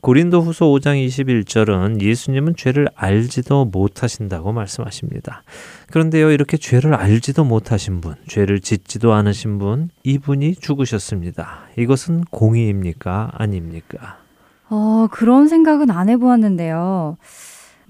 고린도 0.00 0.42
후서 0.42 0.66
5장 0.66 1.02
21절은 1.06 2.02
예수님은 2.02 2.56
죄를 2.56 2.88
알지도 2.94 3.64
못하신다고 3.64 4.52
말씀하십니다. 4.52 5.42
그런데요, 5.90 6.30
이렇게 6.30 6.58
죄를 6.58 6.92
알지도 6.94 7.44
못하신 7.44 8.02
분, 8.02 8.14
죄를 8.26 8.60
짓지도 8.60 9.14
않으신 9.14 9.58
분, 9.58 9.88
이분이 10.02 10.56
죽으셨습니다. 10.56 11.68
이것은 11.78 12.24
공의입니까? 12.30 13.30
아닙니까? 13.32 14.18
어, 14.74 15.06
그런 15.08 15.46
생각은 15.46 15.90
안 15.90 16.08
해보았는데요. 16.08 17.16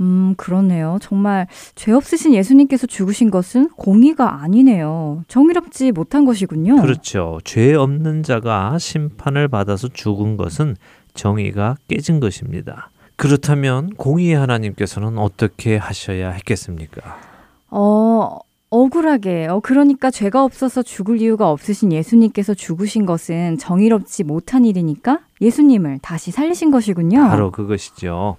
음, 0.01 0.35
그렇네요. 0.37 0.99
정말 1.01 1.47
죄 1.75 1.93
없으신 1.93 2.35
예수님께서 2.35 2.87
죽으신 2.87 3.31
것은 3.31 3.71
공의가 3.71 4.43
아니네요. 4.43 5.25
정의롭지 5.29 5.93
못한 5.93 6.27
것이군요. 6.27 6.77
그렇죠. 6.77 7.39
죄 7.45 7.75
없는 7.75 8.23
자가 8.23 8.77
심판을 8.79 9.49
받아서 9.49 9.89
죽은 9.89 10.37
것은 10.37 10.77
정의가 11.15 11.77
깨진 11.89 12.21
것입니다. 12.21 12.91
그렇다면 13.17 13.91
공의의 13.95 14.35
하나님께서는 14.35 15.17
어떻게 15.17 15.77
하셔야 15.77 16.31
했겠습니까? 16.33 17.17
어, 17.71 18.39
억울하게. 18.75 19.47
어, 19.47 19.61
그러니까 19.61 20.11
죄가 20.11 20.43
없어서 20.43 20.83
죽을 20.83 21.21
이유가 21.21 21.51
없으신 21.51 21.93
예수님께서 21.93 22.55
죽으신 22.55 23.07
것은 23.07 23.59
정의롭지 23.59 24.25
못한 24.25 24.65
일이니까 24.65 25.21
예수님을 25.41 26.01
다시 26.03 26.33
살리신 26.33 26.73
것이군요. 26.73 27.29
바로 27.29 27.53
그것이죠. 27.53 28.37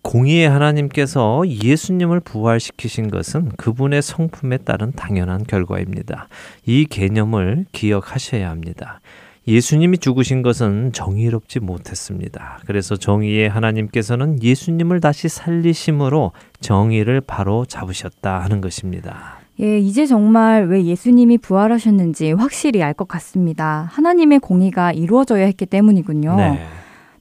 공의의 0.00 0.48
하나님께서 0.48 1.42
예수님을 1.46 2.20
부활시키신 2.20 3.10
것은 3.10 3.50
그분의 3.56 4.02
성품에 4.02 4.58
따른 4.58 4.92
당연한 4.92 5.44
결과입니다. 5.44 6.28
이 6.64 6.86
개념을 6.86 7.66
기억하셔야 7.72 8.48
합니다. 8.48 9.00
예수님이 9.48 9.98
죽으신 9.98 10.42
것은 10.42 10.92
정의롭지 10.92 11.60
못했습니다. 11.60 12.60
그래서 12.66 12.96
정의의 12.96 13.48
하나님께서는 13.48 14.42
예수님을 14.42 15.00
다시 15.00 15.28
살리심으로 15.28 16.32
정의를 16.60 17.20
바로 17.20 17.64
잡으셨다 17.64 18.40
하는 18.40 18.60
것입니다. 18.60 19.45
예, 19.60 19.78
이제 19.78 20.04
정말 20.06 20.66
왜 20.68 20.84
예수님이 20.84 21.38
부활하셨는지 21.38 22.32
확실히 22.32 22.82
알 22.82 22.92
것 22.94 23.08
같습니다. 23.08 23.88
하나님의 23.92 24.38
공의가 24.40 24.92
이루어져야 24.92 25.44
했기 25.46 25.66
때문이군요. 25.66 26.36
네. 26.36 26.60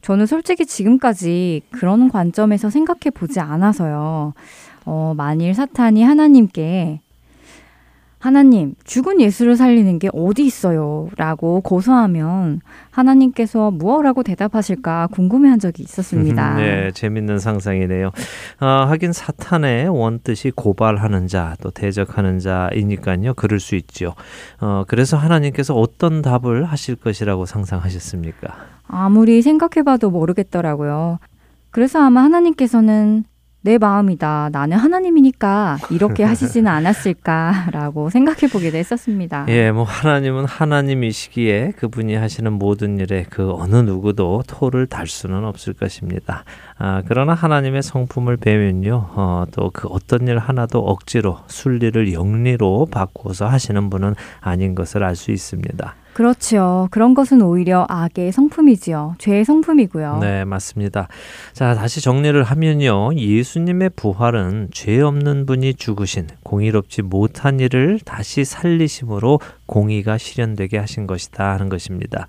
저는 0.02 0.26
솔직히 0.26 0.66
지금까지 0.66 1.62
그런 1.72 2.10
관점에서 2.10 2.70
생각해 2.70 3.12
보지 3.14 3.40
않아서요. 3.40 4.34
어, 4.86 5.14
만일 5.18 5.54
사탄이 5.54 6.04
하나님께 6.04 7.02
하나님, 8.20 8.74
죽은 8.86 9.22
예수를 9.22 9.56
살리는 9.56 10.00
게 10.00 10.10
어디 10.14 10.46
있어요? 10.46 11.10
라고 11.16 11.62
고소하면 11.62 12.62
하나님께서 12.90 13.70
무엇라고 13.72 14.24
대답하실까 14.24 15.08
궁금해한 15.12 15.60
적이 15.60 15.84
있었습니다. 15.84 16.56
네, 16.56 16.92
재밌는 16.92 17.38
상상이네요. 17.40 18.08
어, 18.62 18.66
하긴 18.66 19.14
사탄의 19.14 19.90
원뜻이 19.90 20.52
고발하는 20.52 21.28
자, 21.28 21.56
또 21.62 21.70
대적하는 21.70 22.40
자이니까요. 22.40 23.36
그럴 23.36 23.60
수 23.60 23.76
있죠. 23.76 24.16
어, 24.60 24.86
그래서 24.88 25.18
하나님께서 25.18 25.76
어떤 25.76 26.22
답을 26.22 26.66
하실 26.66 26.96
것이라고 26.96 27.46
상상하셨습니까? 27.46 28.56
아무리 28.88 29.42
생각해봐도 29.42 30.10
모르겠더라고요. 30.10 31.20
그래서 31.70 32.02
아마 32.02 32.24
하나님께서는 32.24 33.26
내 33.66 33.78
마음이다. 33.78 34.50
나는 34.52 34.78
하나님이니까 34.78 35.78
이렇게 35.90 36.24
하시지는 36.24 36.72
않았을까라고 36.72 38.10
생각해 38.10 38.48
보기도 38.52 38.78
했었습니다. 38.78 39.46
예, 39.50 39.72
뭐 39.72 39.84
하나님은 39.84 40.46
하나님이시기에 40.46 41.74
그분이 41.76 42.16
하시는 42.16 42.54
모든 42.54 43.00
일에 43.00 43.26
그 43.30 43.52
어느 43.52 43.76
누구도 43.78 44.44
토를 44.48 44.86
달 44.88 45.08
수는 45.08 45.44
없을 45.46 45.74
것입니다. 45.74 46.44
아, 46.78 47.02
그러나 47.08 47.34
하나님의 47.34 47.82
성품을 47.84 48.38
배면요, 48.38 49.10
어, 49.16 49.46
또 49.52 49.66
그 49.74 49.88
어떤 49.90 50.28
일 50.28 50.38
하나도 50.38 50.80
억지로 50.80 51.40
순리를 51.48 52.14
영리로 52.14 52.88
바꾸어서 52.92 53.48
하시는 53.48 53.90
분은 53.90 54.16
아닌 54.40 54.76
것을 54.76 55.04
알 55.04 55.16
수 55.16 55.32
있습니다. 55.32 55.96
그렇죠. 56.16 56.88
그런 56.92 57.14
것은 57.14 57.42
오히려 57.42 57.86
악의 57.90 58.32
성품이지요. 58.32 59.16
죄의 59.18 59.44
성품이고요. 59.44 60.20
네, 60.22 60.46
맞습니다. 60.46 61.10
자, 61.52 61.74
다시 61.76 62.00
정리를 62.00 62.42
하면요. 62.42 63.14
예수님의 63.16 63.90
부활은 63.98 64.70
죄 64.72 65.02
없는 65.02 65.46
분이 65.46 65.74
죽으신 65.74 66.28
공의롭지 66.42 67.02
못한 67.02 67.60
일을 67.60 68.00
다시 68.00 68.46
살리심으로 68.46 69.42
공의가 69.66 70.18
실현되게 70.18 70.78
하신 70.78 71.06
것이다 71.06 71.52
하는 71.52 71.68
것입니다. 71.68 72.28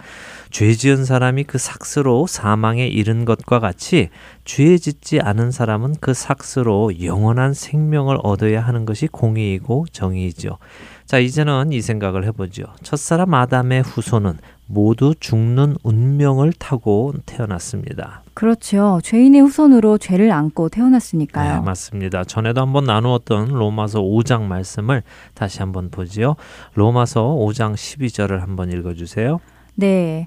죄 0.51 0.73
지은 0.73 1.05
사람이 1.05 1.45
그 1.45 1.57
삭스로 1.57 2.27
사망에 2.27 2.89
이른 2.89 3.25
것과 3.25 3.61
같이 3.61 4.09
죄 4.45 4.79
짓지 4.79 5.21
않은 5.21 5.53
사람은 5.53 5.95
그 6.01 6.13
삭스로 6.13 7.05
영원한 7.05 7.55
생명을 7.55 8.19
얻어야 8.25 8.63
하는 8.63 8.85
것이 8.85 9.07
공의이고 9.07 9.87
정의이죠. 9.93 10.59
자, 11.07 11.19
이제는 11.21 11.73
이 11.73 11.81
생각을 11.81 12.25
해보죠. 12.25 12.65
첫사람 12.83 13.33
아담의 13.33 13.83
후손은 13.83 14.39
모두 14.67 15.15
죽는 15.19 15.77
운명을 15.85 16.53
타고 16.53 17.15
태어났습니다. 17.27 18.23
그렇죠. 18.35 19.01
죄인의 19.05 19.41
후손으로 19.43 19.99
죄를 19.99 20.33
안고 20.33 20.69
태어났으니까요. 20.69 21.55
네, 21.55 21.61
맞습니다. 21.65 22.25
전에도 22.25 22.61
한번 22.61 22.85
나누었던 22.85 23.49
로마서 23.49 24.03
5장 24.03 24.43
말씀을 24.43 25.05
다시 25.35 25.61
한번 25.61 25.91
보지요. 25.91 26.35
로마서 26.75 27.23
5장 27.23 27.75
12절을 27.75 28.41
한번 28.41 28.73
읽어 28.73 28.93
주세요. 28.95 29.39
네. 29.77 30.27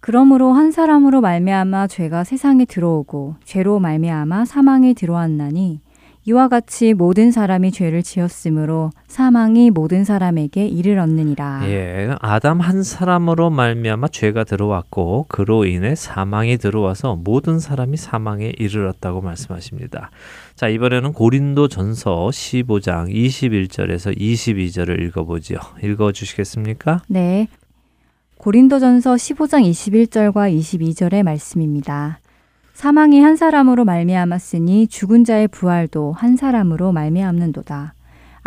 그러므로 0.00 0.52
한 0.52 0.70
사람으로 0.70 1.20
말미암아 1.20 1.88
죄가 1.88 2.24
세상에 2.24 2.64
들어오고 2.64 3.36
죄로 3.44 3.80
말미암아 3.80 4.46
사망이 4.46 4.94
들어왔나니 4.94 5.80
이와 6.28 6.48
같이 6.48 6.92
모든 6.92 7.30
사람이 7.30 7.70
죄를 7.70 8.02
지었으므로 8.02 8.90
사망이 9.06 9.70
모든 9.70 10.04
사람에게 10.04 10.66
이르렀느니라. 10.66 11.60
예, 11.68 12.16
아담 12.20 12.60
한 12.60 12.82
사람으로 12.82 13.50
말미암아 13.50 14.08
죄가 14.08 14.42
들어왔고 14.42 15.26
그로 15.28 15.64
인해 15.64 15.94
사망이 15.94 16.58
들어와서 16.58 17.14
모든 17.14 17.60
사람이 17.60 17.96
사망에 17.96 18.52
이르렀다고 18.58 19.20
말씀하십니다. 19.20 20.10
자, 20.56 20.66
이번에는 20.66 21.12
고린도전서 21.12 22.26
15장 22.26 23.08
21절에서 23.08 24.18
22절을 24.18 25.00
읽어 25.02 25.22
보지요. 25.24 25.58
읽어 25.84 26.10
주시겠습니까? 26.10 27.02
네. 27.06 27.46
고린도전서 28.38 29.14
15장 29.14 29.62
21절과 29.70 30.52
22절의 30.52 31.22
말씀입니다. 31.22 32.18
사망이 32.76 33.22
한 33.22 33.36
사람으로 33.36 33.86
말미암았으니 33.86 34.88
죽은 34.88 35.24
자의 35.24 35.48
부활도 35.48 36.12
한 36.12 36.36
사람으로 36.36 36.92
말미암는도다. 36.92 37.95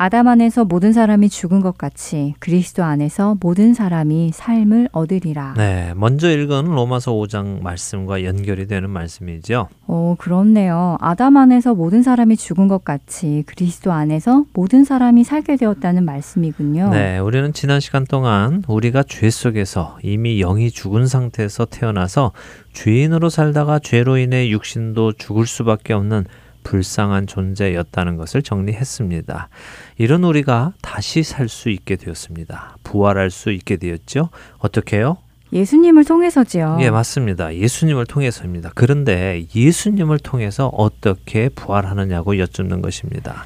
아담 0.01 0.29
안에서 0.29 0.63
모든 0.63 0.93
사람이 0.93 1.27
죽은 1.27 1.59
것 1.59 1.77
같이 1.77 2.33
그리스도 2.39 2.85
안에서 2.85 3.35
모든 3.41 3.73
사람이 3.73 4.31
삶을 4.33 4.87
얻으리라. 4.93 5.55
네, 5.57 5.91
먼저 5.93 6.31
읽은 6.31 6.67
로마서 6.67 7.11
5장 7.11 7.61
말씀과 7.61 8.23
연결이 8.23 8.65
되는 8.65 8.89
말씀이죠. 8.89 9.67
오, 9.87 10.15
그렇네요. 10.17 10.95
아담 11.01 11.35
안에서 11.35 11.75
모든 11.75 12.01
사람이 12.01 12.37
죽은 12.37 12.69
것 12.69 12.85
같이 12.85 13.43
그리스도 13.45 13.91
안에서 13.91 14.45
모든 14.53 14.85
사람이 14.85 15.25
살게 15.25 15.57
되었다는 15.57 16.05
말씀이군요. 16.05 16.91
네, 16.91 17.17
우리는 17.19 17.51
지난 17.51 17.81
시간 17.81 18.05
동안 18.05 18.63
우리가 18.69 19.03
죄 19.03 19.29
속에서 19.29 19.97
이미 20.01 20.37
영이 20.37 20.71
죽은 20.71 21.07
상태에서 21.07 21.65
태어나서 21.65 22.31
죄인으로 22.71 23.27
살다가 23.27 23.79
죄로 23.79 24.17
인해 24.17 24.47
육신도 24.49 25.13
죽을 25.17 25.45
수밖에 25.45 25.91
없는 25.91 26.23
불쌍한 26.63 27.27
존재였다는 27.27 28.17
것을 28.17 28.41
정리했습니다. 28.41 29.49
이런 29.97 30.23
우리가 30.23 30.73
다시 30.81 31.23
살 31.23 31.47
수 31.49 31.69
있게 31.69 31.95
되었습니다. 31.95 32.77
부활할 32.83 33.29
수 33.31 33.51
있게 33.51 33.77
되었죠. 33.77 34.29
어떻게요? 34.59 35.17
예수님을 35.51 36.05
통해서지요. 36.05 36.77
예, 36.81 36.91
맞습니다. 36.91 37.55
예수님을 37.55 38.05
통해서입니다. 38.05 38.71
그런데 38.75 39.45
예수님을 39.55 40.19
통해서 40.19 40.67
어떻게 40.67 41.49
부활하느냐고 41.49 42.37
여쭙는 42.37 42.81
것입니다. 42.83 43.45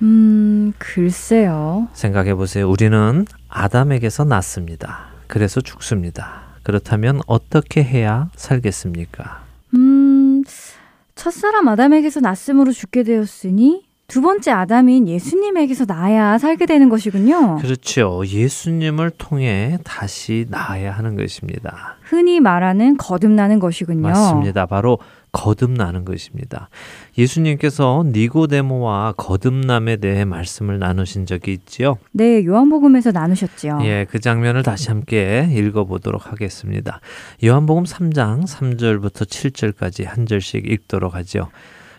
음, 0.00 0.72
글쎄요. 0.78 1.88
생각해 1.92 2.34
보세요. 2.34 2.68
우리는 2.70 3.26
아담에게서 3.48 4.24
났습니다. 4.24 5.08
그래서 5.26 5.60
죽습니다. 5.60 6.42
그렇다면 6.62 7.20
어떻게 7.26 7.84
해야 7.84 8.30
살겠습니까? 8.36 9.42
음, 9.74 10.01
첫사람 11.22 11.68
아담에게서 11.68 12.18
났음으로 12.18 12.72
죽게 12.72 13.04
되었으니 13.04 13.84
두 14.08 14.22
번째 14.22 14.50
아담인 14.50 15.06
예수님에게서 15.06 15.84
나야 15.86 16.36
살게 16.36 16.66
되는 16.66 16.88
것이군요. 16.88 17.58
그렇죠. 17.58 18.22
예수님을 18.26 19.12
통해 19.18 19.78
다시 19.84 20.46
나아야 20.48 20.90
하는 20.90 21.16
것입니다. 21.16 21.94
흔히 22.02 22.40
말하는 22.40 22.96
거듭나는 22.96 23.60
것이군요. 23.60 24.02
맞습니다. 24.02 24.66
바로 24.66 24.98
거듭나는 25.32 26.04
것입니다. 26.04 26.68
예수님께서 27.18 28.04
니고데모와 28.06 29.14
거듭남에 29.16 29.96
대해 29.96 30.24
말씀을 30.24 30.78
나누신 30.78 31.26
적이 31.26 31.54
있지요. 31.54 31.96
네, 32.12 32.44
요한복음에서 32.44 33.12
나누셨지요. 33.12 33.80
예, 33.82 34.06
그 34.08 34.20
장면을 34.20 34.62
다시 34.62 34.88
함께 34.88 35.48
읽어 35.50 35.84
보도록 35.84 36.30
하겠습니다. 36.30 37.00
요한복음 37.42 37.84
3장 37.84 38.46
3절부터 38.46 39.26
7절까지 39.26 40.06
한 40.06 40.26
절씩 40.26 40.70
읽도록 40.70 41.14
하죠. 41.14 41.48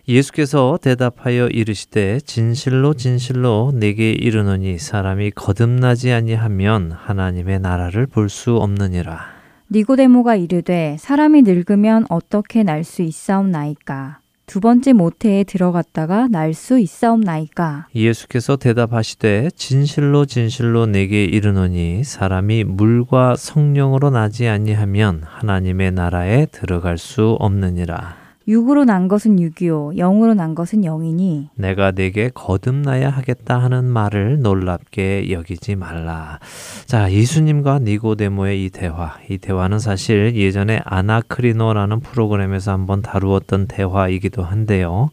예수께서 0.08 0.78
대답하여 0.82 1.48
이르시되 1.48 2.20
진실로 2.20 2.94
진실로 2.94 3.72
내게 3.74 4.12
이르노니 4.12 4.78
사람이 4.78 5.32
거듭나지 5.32 6.12
아니하면 6.12 6.92
하나님의 6.92 7.60
나라를 7.62 8.08
볼 8.08 8.28
수 8.28 8.58
없느니라. 8.58 9.33
니고데모가 9.74 10.36
이르되 10.36 10.98
사람이 11.00 11.42
늙으면 11.42 12.06
어떻게 12.10 12.62
날 12.62 12.84
수 12.84 13.02
있사옵나이까 13.02 14.20
두 14.46 14.60
번째 14.60 14.94
모태에 14.94 15.46
들어갔다가 15.46 16.28
날 16.28 16.54
수 16.54 16.78
있사옵나이까 16.78 17.88
예수께서 17.96 18.56
대답하시되 18.56 19.50
진실로 19.56 20.26
진실로 20.26 20.86
내게 20.86 21.24
이르노니 21.26 22.04
사람이 22.04 22.66
물과 22.66 23.36
성령으로 23.36 24.12
나지 24.12 24.48
아니하면 24.48 25.24
하나님의 25.26 25.92
나라에 25.94 26.46
들어갈 26.52 27.00
수 27.00 27.36
없느니라. 27.40 28.23
육으로 28.48 28.84
난 28.84 29.08
것은 29.08 29.40
육이요 29.40 29.94
영으로 29.96 30.34
난 30.34 30.54
것은 30.54 30.84
영이니 30.84 31.50
내가 31.56 31.92
네게 31.92 32.32
거듭나야 32.34 33.10
하겠다 33.10 33.58
하는 33.58 33.86
말을 33.86 34.42
놀랍게 34.42 35.32
여기지 35.32 35.76
말라. 35.76 36.40
자, 36.86 37.12
예수님과 37.12 37.80
니고데모의 37.80 38.66
이 38.66 38.70
대화. 38.70 39.18
이 39.30 39.38
대화는 39.38 39.80
사실 39.80 40.36
예전에 40.36 40.82
아나크리노라는 40.84 42.02
프로그램에서 42.02 42.72
한번 42.72 43.02
다루었던 43.02 43.68
대화이기도 43.68 44.44
한데요. 44.44 45.10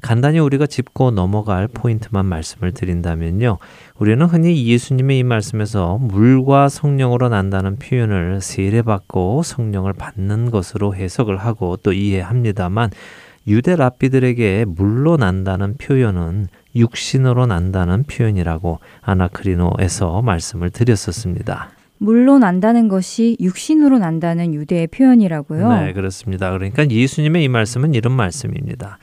간단히 0.00 0.38
우리가 0.38 0.66
짚고 0.66 1.10
넘어갈 1.10 1.68
포인트만 1.68 2.24
말씀을 2.24 2.72
드린다면요. 2.72 3.58
우리는 4.00 4.24
흔히 4.24 4.66
예수님의 4.66 5.18
이 5.18 5.22
말씀에서 5.24 5.98
물과 5.98 6.70
성령으로 6.70 7.28
난다는 7.28 7.76
표현을 7.76 8.40
세례받고 8.40 9.42
성령을 9.42 9.92
받는 9.92 10.50
것으로 10.50 10.94
해석을 10.94 11.36
하고 11.36 11.76
또 11.76 11.92
이해합니다만 11.92 12.88
유대 13.46 13.76
랍비들에게 13.76 14.64
물로 14.68 15.18
난다는 15.18 15.74
표현은 15.76 16.46
육신으로 16.74 17.44
난다는 17.44 18.04
표현이라고 18.04 18.78
아나크리노에서 19.02 20.22
말씀을 20.22 20.70
드렸었습니다. 20.70 21.68
물로 21.98 22.38
난다는 22.38 22.88
것이 22.88 23.36
육신으로 23.38 23.98
난다는 23.98 24.54
유대의 24.54 24.86
표현이라고요. 24.86 25.72
네, 25.74 25.92
그렇습니다. 25.92 26.50
그러니까 26.52 26.88
예수님의 26.88 27.44
이 27.44 27.48
말씀은 27.48 27.92
이런 27.92 28.14
말씀입니다. 28.14 28.96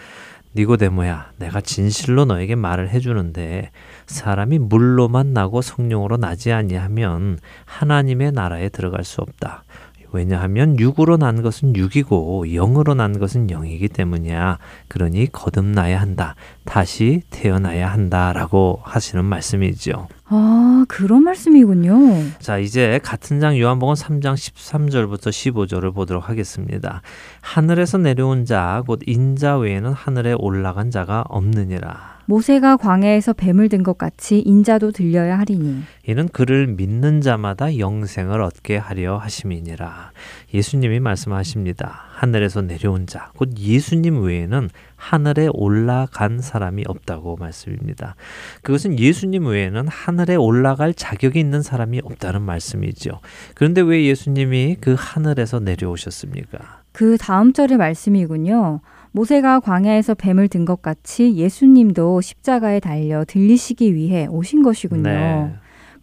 니고데모야, 0.55 1.33
내가 1.37 1.61
진실로 1.61 2.25
너에게 2.25 2.55
말을 2.55 2.89
해주는데 2.89 3.69
사람이 4.07 4.59
물로만 4.59 5.33
나고 5.33 5.61
성령으로 5.61 6.17
나지 6.17 6.51
아니하면 6.51 7.39
하나님의 7.65 8.31
나라에 8.31 8.69
들어갈 8.69 9.03
수 9.03 9.21
없다. 9.21 9.63
왜냐하면 10.11 10.79
육으로 10.79 11.17
난 11.17 11.41
것은 11.41 11.75
육이고 11.75 12.45
영으로 12.47 12.93
난 12.93 13.19
것은 13.19 13.47
영이기 13.47 13.89
때문이야. 13.89 14.57
그러니 14.87 15.31
거듭나야 15.31 15.99
한다. 15.99 16.35
다시 16.63 17.23
태어나야 17.29 17.91
한다라고 17.91 18.79
하시는 18.83 19.23
말씀이죠. 19.25 20.07
아, 20.29 20.83
그런 20.89 21.23
말씀이군요. 21.23 21.95
자, 22.39 22.57
이제 22.57 22.99
같은 23.01 23.39
장 23.39 23.57
요한복음 23.57 23.93
3장 23.95 24.33
13절부터 24.33 25.29
15절을 25.29 25.93
보도록 25.93 26.27
하겠습니다. 26.27 27.01
하늘에서 27.39 27.97
내려온 27.97 28.43
자, 28.43 28.83
곧 28.85 28.99
인자 29.05 29.57
외에는 29.57 29.93
하늘에 29.93 30.33
올라간 30.37 30.91
자가 30.91 31.23
없느니라. 31.29 32.17
모세가 32.25 32.75
광야에서 32.75 33.31
뱀을 33.31 33.69
든 33.69 33.83
것 33.83 33.97
같이 33.97 34.39
인자도 34.39 34.91
들려야 34.91 35.39
하리니 35.39 35.83
이는 36.09 36.27
그를 36.27 36.67
믿는 36.67 37.21
자마다 37.21 37.77
영생을 37.77 38.41
얻게 38.41 38.75
하려 38.75 39.15
하심이니라. 39.17 40.11
예수님이 40.53 40.99
말씀하십니다. 40.99 42.05
하늘에서 42.09 42.61
내려온 42.61 43.05
자, 43.05 43.31
곧 43.35 43.57
예수님 43.57 44.23
외에는 44.23 44.69
하늘에 44.95 45.49
올라간 45.53 46.39
사람이 46.39 46.83
없다고 46.87 47.35
말씀입니다. 47.35 48.15
그것은 48.63 48.97
예수님 48.97 49.45
외에는 49.45 49.87
하늘에 49.87 50.35
올라갈 50.35 50.93
자격이 50.93 51.39
있는 51.39 51.61
사람이 51.61 52.01
없다는 52.03 52.41
말씀이죠. 52.41 53.19
그런데 53.55 53.81
왜 53.81 54.05
예수님이 54.05 54.77
그 54.79 54.95
하늘에서 54.97 55.59
내려오셨습니까? 55.59 56.81
그 56.93 57.17
다음 57.17 57.53
절의 57.53 57.77
말씀이군요. 57.77 58.79
모세가 59.11 59.59
광야에서 59.61 60.15
뱀을 60.15 60.47
든 60.47 60.65
것 60.65 60.81
같이 60.81 61.35
예수님도 61.35 62.21
십자가에 62.21 62.79
달려 62.79 63.23
들리시기 63.25 63.93
위해 63.95 64.27
오신 64.27 64.63
것이군요. 64.63 65.03
네. 65.03 65.55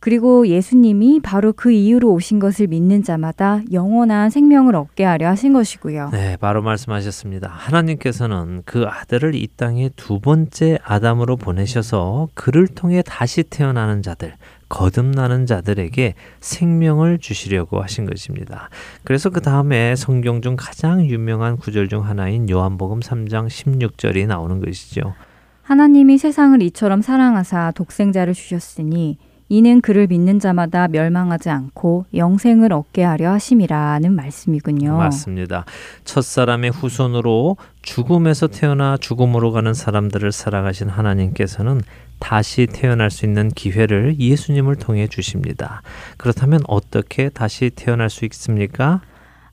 그리고 0.05 0.47
예수님이 0.47 1.21
바로 1.23 1.55
그 1.55 1.73
이유로 1.73 2.13
오신 2.13 2.39
것을 2.39 2.67
믿는 2.67 3.03
자마다 3.03 3.63
영원한 3.73 4.29
생명을 4.29 4.77
얻게 4.77 5.03
하려 5.03 5.29
하신 5.29 5.55
것이고요. 5.55 6.11
네, 6.13 6.37
바로 6.37 6.61
말씀하셨습니다. 6.61 7.49
하나님께서는 7.49 8.65
그 8.67 8.85
아들을 8.85 9.35
이 9.35 9.49
땅에 9.57 9.89
두 9.97 10.21
번째 10.21 10.79
아담으로 10.85 11.37
보내셔서 11.37 12.29
그를 12.35 12.67
통해 12.67 13.01
다시 13.01 13.45
태어나는 13.45 14.03
자들, 14.03 14.35
거듭나는 14.69 15.47
자들에게 15.47 16.13
생명을 16.39 17.17
주시려고 17.17 17.81
하신 17.81 18.05
것입니다. 18.05 18.69
그래서 19.05 19.31
그 19.31 19.41
다음에 19.41 19.97
성경 19.97 20.43
중 20.43 20.55
가장 20.59 21.07
유명한 21.07 21.57
구절 21.57 21.89
중 21.89 22.05
하나인 22.05 22.51
요한복음 22.51 23.01
3장 23.01 23.47
16절이 23.47 24.27
나오는 24.27 24.61
것이죠. 24.61 25.15
하나님이 25.63 26.19
세상을 26.19 26.61
이처럼 26.61 27.01
사랑하사 27.01 27.73
독생자를 27.75 28.35
주셨으니 28.35 29.17
이는 29.49 29.81
그를 29.81 30.07
믿는 30.07 30.39
자마다 30.39 30.89
멸망하지 30.89 31.51
않고 31.51 32.07
영생을 32.15 32.73
얻게 32.73 33.03
하려 33.03 33.31
하심이라는 33.33 34.15
말씀이군요. 34.15 34.97
맞습니다. 34.97 35.65
첫사람의 36.05 36.71
후손으로 36.71 37.57
죽음에서 37.83 38.49
태어나 38.49 38.97
죽음으로 38.97 39.53
가는 39.53 39.75
사람들을 39.75 40.33
사랑하신 40.33 40.89
하나님께서는 40.89 41.83
다시 42.19 42.67
태어날 42.67 43.11
수 43.11 43.27
있는 43.27 43.51
기회를 43.51 44.19
예수님을 44.19 44.77
통해 44.77 45.09
주십니다. 45.09 45.83
그렇다면 46.17 46.61
어떻게 46.67 47.29
다시 47.29 47.71
태어날 47.75 48.09
수 48.09 48.25
있습니까? 48.25 49.03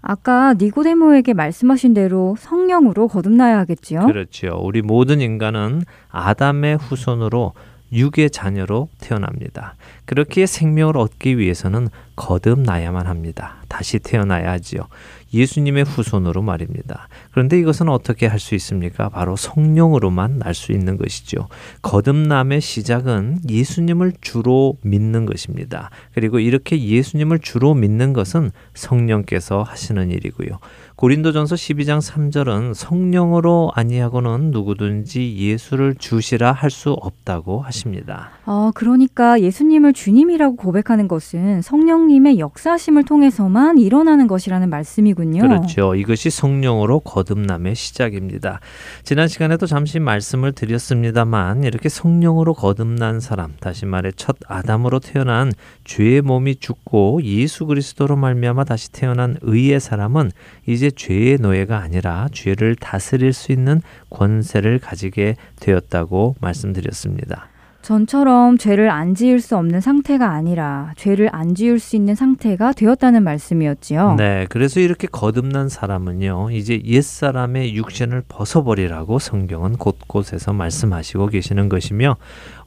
아까 0.02 0.56
니고데모에게 0.56 1.34
말씀하신 1.34 1.94
대로 1.94 2.36
성령으로 2.40 3.08
거듭나야 3.08 3.60
하겠지요. 3.60 4.06
그렇죠. 4.06 4.60
우리 4.64 4.82
모든 4.82 5.22
인간은 5.22 5.84
아담의 6.10 6.78
후손으로 6.78 7.54
육의 7.92 8.30
자녀로 8.32 8.90
태어납니다. 9.00 9.76
그렇게 10.06 10.46
생명을 10.46 10.98
얻기 10.98 11.38
위해서는 11.38 11.90
거듭나야만 12.16 13.08
합니다. 13.08 13.64
다시 13.68 14.00
태어나야 14.00 14.52
하지요. 14.52 14.88
예수님의 15.34 15.86
후손으로 15.86 16.42
말입니다. 16.42 17.08
그런데 17.32 17.58
이것은 17.58 17.88
어떻게 17.88 18.28
할 18.28 18.38
수 18.38 18.54
있습니까? 18.56 19.08
바로 19.10 19.36
성령으로만 19.38 20.40
날 20.40 20.54
수 20.54 20.74
있는 20.74 20.98
것이죠. 20.98 21.48
거듭남의 21.82 22.60
시작은 22.60 23.40
예수님을 23.50 24.14
주로 24.20 24.78
믿는 24.82 25.26
것입니다. 25.26 25.90
그리고 26.14 26.40
이렇게 26.40 26.82
예수님을 26.84 27.40
주로 27.40 27.74
믿는 27.74 28.12
것은 28.14 28.52
성령께서 28.74 29.64
하시는 29.64 30.12
일이고요. 30.12 30.60
고린도전서 31.02 31.56
12장 31.56 32.00
3절은 32.00 32.76
성령으로 32.76 33.72
아니하고는 33.74 34.52
누구든지 34.52 35.36
예수를 35.36 35.96
주시라 35.96 36.52
할 36.52 36.70
수 36.70 36.92
없다고 36.92 37.60
하십니다. 37.62 38.30
아, 38.46 38.72
그러니까 38.76 39.42
예수님을 39.42 39.94
주님이라고 39.94 40.56
고백하는 40.56 41.08
것은 41.08 41.62
성령님의 41.62 42.38
역사심을 42.40 43.04
통해서만 43.04 43.78
일어나는 43.78 44.28
것이라는 44.28 44.70
말씀이군요. 44.70 45.42
그렇죠. 45.42 45.96
이것이 45.96 46.30
성령으로 46.30 47.00
거듭남의 47.00 47.76
시작입니다. 47.76 48.60
지난 49.04 49.28
시간에도 49.28 49.66
잠시 49.66 50.00
말씀을 50.00 50.54
드렸습니다만 50.54 51.64
이렇게 51.64 51.90
성령으로 51.90 52.54
거듭난 52.54 53.20
사람, 53.20 53.54
다시 53.60 53.86
말해 53.86 54.12
첫 54.16 54.38
아담으로 54.48 55.00
태어난 55.00 55.52
죄의 55.84 56.22
몸이 56.22 56.58
죽고 56.58 57.24
예수 57.24 57.66
그리스도로 57.66 58.16
말미암아 58.16 58.64
다시 58.64 58.92
태어난 58.92 59.38
의의 59.42 59.80
사람은 59.80 60.32
이제 60.72 60.90
죄의 60.90 61.38
노예가 61.40 61.78
아니라 61.78 62.28
죄를 62.32 62.76
다스릴 62.76 63.34
수 63.34 63.52
있는 63.52 63.82
권세를 64.10 64.80
가지게 64.80 65.36
되었다고 65.60 66.36
말씀드렸습니다. 66.40 67.52
전처럼 67.82 68.60
죄를 68.60 68.92
안 68.92 69.16
지을 69.16 69.40
수 69.40 69.58
없는 69.58 69.82
상태가 69.82 70.30
아니라 70.30 70.94
죄를 70.98 71.30
안 71.32 71.56
지을 71.56 71.80
수 71.80 71.96
있는 71.96 72.14
상태가 72.14 72.74
되었다는 72.74 73.24
말씀이었지요. 73.24 74.16
네, 74.18 74.46
그래서 74.50 74.80
이렇게 74.80 75.08
거듭난 75.08 75.68
사람은요, 75.68 76.52
이제 76.52 76.80
옛사람의 76.86 77.76
육신을 77.76 78.24
벗어버리라고 78.28 79.18
성경은 79.18 79.78
곳곳에서 79.78 80.54
말씀하시고 80.54 81.28
계시는 81.28 81.70
것이며, 81.70 82.18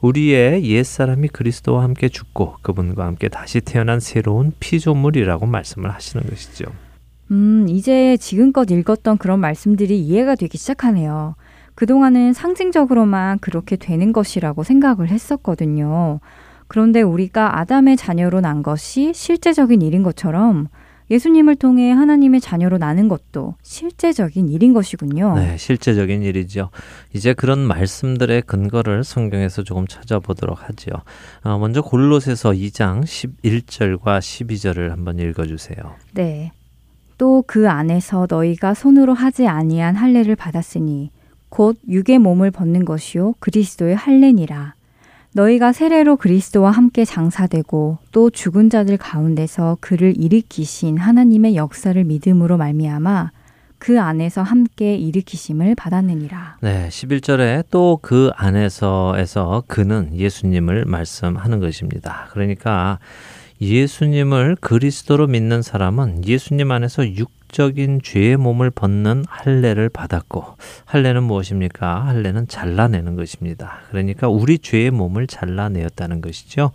우리의 0.01 0.65
옛사람이 0.65 1.29
그리스도와 1.29 1.83
함께 1.83 2.09
죽고 2.09 2.57
그분과 2.61 3.05
함께 3.05 3.29
다시 3.29 3.61
태어난 3.61 4.01
새로운 4.01 4.51
피조물이라고 4.59 5.45
말씀을 5.45 5.93
하시는 5.93 6.25
것이죠. 6.29 6.65
음, 7.31 7.65
이제 7.69 8.17
지금껏 8.17 8.69
읽었던 8.69 9.17
그런 9.17 9.39
말씀들이 9.39 9.99
이해가 9.99 10.35
되기 10.35 10.57
시작하네요. 10.57 11.35
그동안은 11.75 12.33
상징적으로만 12.33 13.39
그렇게 13.39 13.75
되는 13.75 14.13
것이라고 14.13 14.63
생각을 14.63 15.09
했었거든요. 15.09 16.19
그런데 16.67 17.01
우리가 17.01 17.59
아담의 17.59 17.97
자녀로 17.97 18.41
난 18.41 18.63
것이 18.63 19.11
실제적인 19.13 19.81
일인 19.81 20.03
것처럼 20.03 20.67
예수님을 21.11 21.55
통해 21.57 21.91
하나님의 21.91 22.41
자녀로 22.41 22.79
나는 22.79 23.07
것도 23.07 23.55
실제적인 23.61 24.49
일인 24.49 24.73
것이군요. 24.73 25.35
네, 25.35 25.55
실제적인 25.57 26.23
일이죠. 26.23 26.71
이제 27.13 27.33
그런 27.33 27.59
말씀들의 27.59 28.41
근거를 28.43 29.03
성경에서 29.03 29.63
조금 29.63 29.85
찾아보도록 29.85 30.67
하죠. 30.67 30.89
어, 31.43 31.59
먼저 31.59 31.81
골로새서 31.81 32.51
2장 32.53 33.03
11절과 33.03 34.19
12절을 34.19 34.89
한번 34.89 35.19
읽어 35.19 35.45
주세요. 35.45 35.95
네. 36.13 36.51
또 37.17 37.43
그 37.47 37.69
안에서 37.69 38.27
너희가 38.29 38.73
손으로 38.73 39.13
하지 39.13 39.47
아니한 39.47 39.95
할례를 39.95 40.35
받았으니 40.35 41.11
곧 41.49 41.77
육의 41.87 42.19
몸을 42.19 42.51
벗는 42.51 42.85
것이요 42.85 43.35
그리스도의 43.39 43.95
할례니라. 43.95 44.73
너희가 45.33 45.73
세례로 45.73 46.15
그리스도와 46.15 46.71
함께 46.71 47.03
장사되고 47.03 47.97
또 48.11 48.29
죽은 48.29 48.69
자들 48.69 48.97
가운데서 48.97 49.77
그를 49.81 50.13
일으키신 50.17 50.97
하나님의 50.97 51.55
역사를 51.57 52.01
믿음으로 52.01 52.55
말미암아 52.57 53.31
그 53.77 53.99
안에서 53.99 54.41
함께 54.41 54.95
일으키심을 54.95 55.75
받았느니라. 55.75 56.57
네, 56.61 56.87
11절에 56.89 57.65
또 57.69 57.99
그 58.01 58.31
안에서에서 58.35 59.63
그는 59.67 60.09
예수님을 60.15 60.85
말씀하는 60.85 61.59
것입니다. 61.59 62.27
그러니까 62.31 62.99
예수님을 63.61 64.57
그리스도로 64.59 65.27
믿는 65.27 65.61
사람은 65.61 66.25
예수님 66.25 66.71
안에서 66.71 67.07
육적인 67.07 68.01
죄의 68.03 68.37
몸을 68.37 68.69
벗는 68.69 69.23
할례를 69.27 69.89
받았고 69.89 70.57
할례는 70.85 71.23
무엇입니까? 71.23 72.05
할례는 72.05 72.47
잘라내는 72.47 73.15
것입니다. 73.15 73.79
그러니까 73.89 74.27
우리 74.27 74.59
죄의 74.59 74.91
몸을 74.91 75.27
잘라내었다는 75.27 76.21
것이죠. 76.21 76.71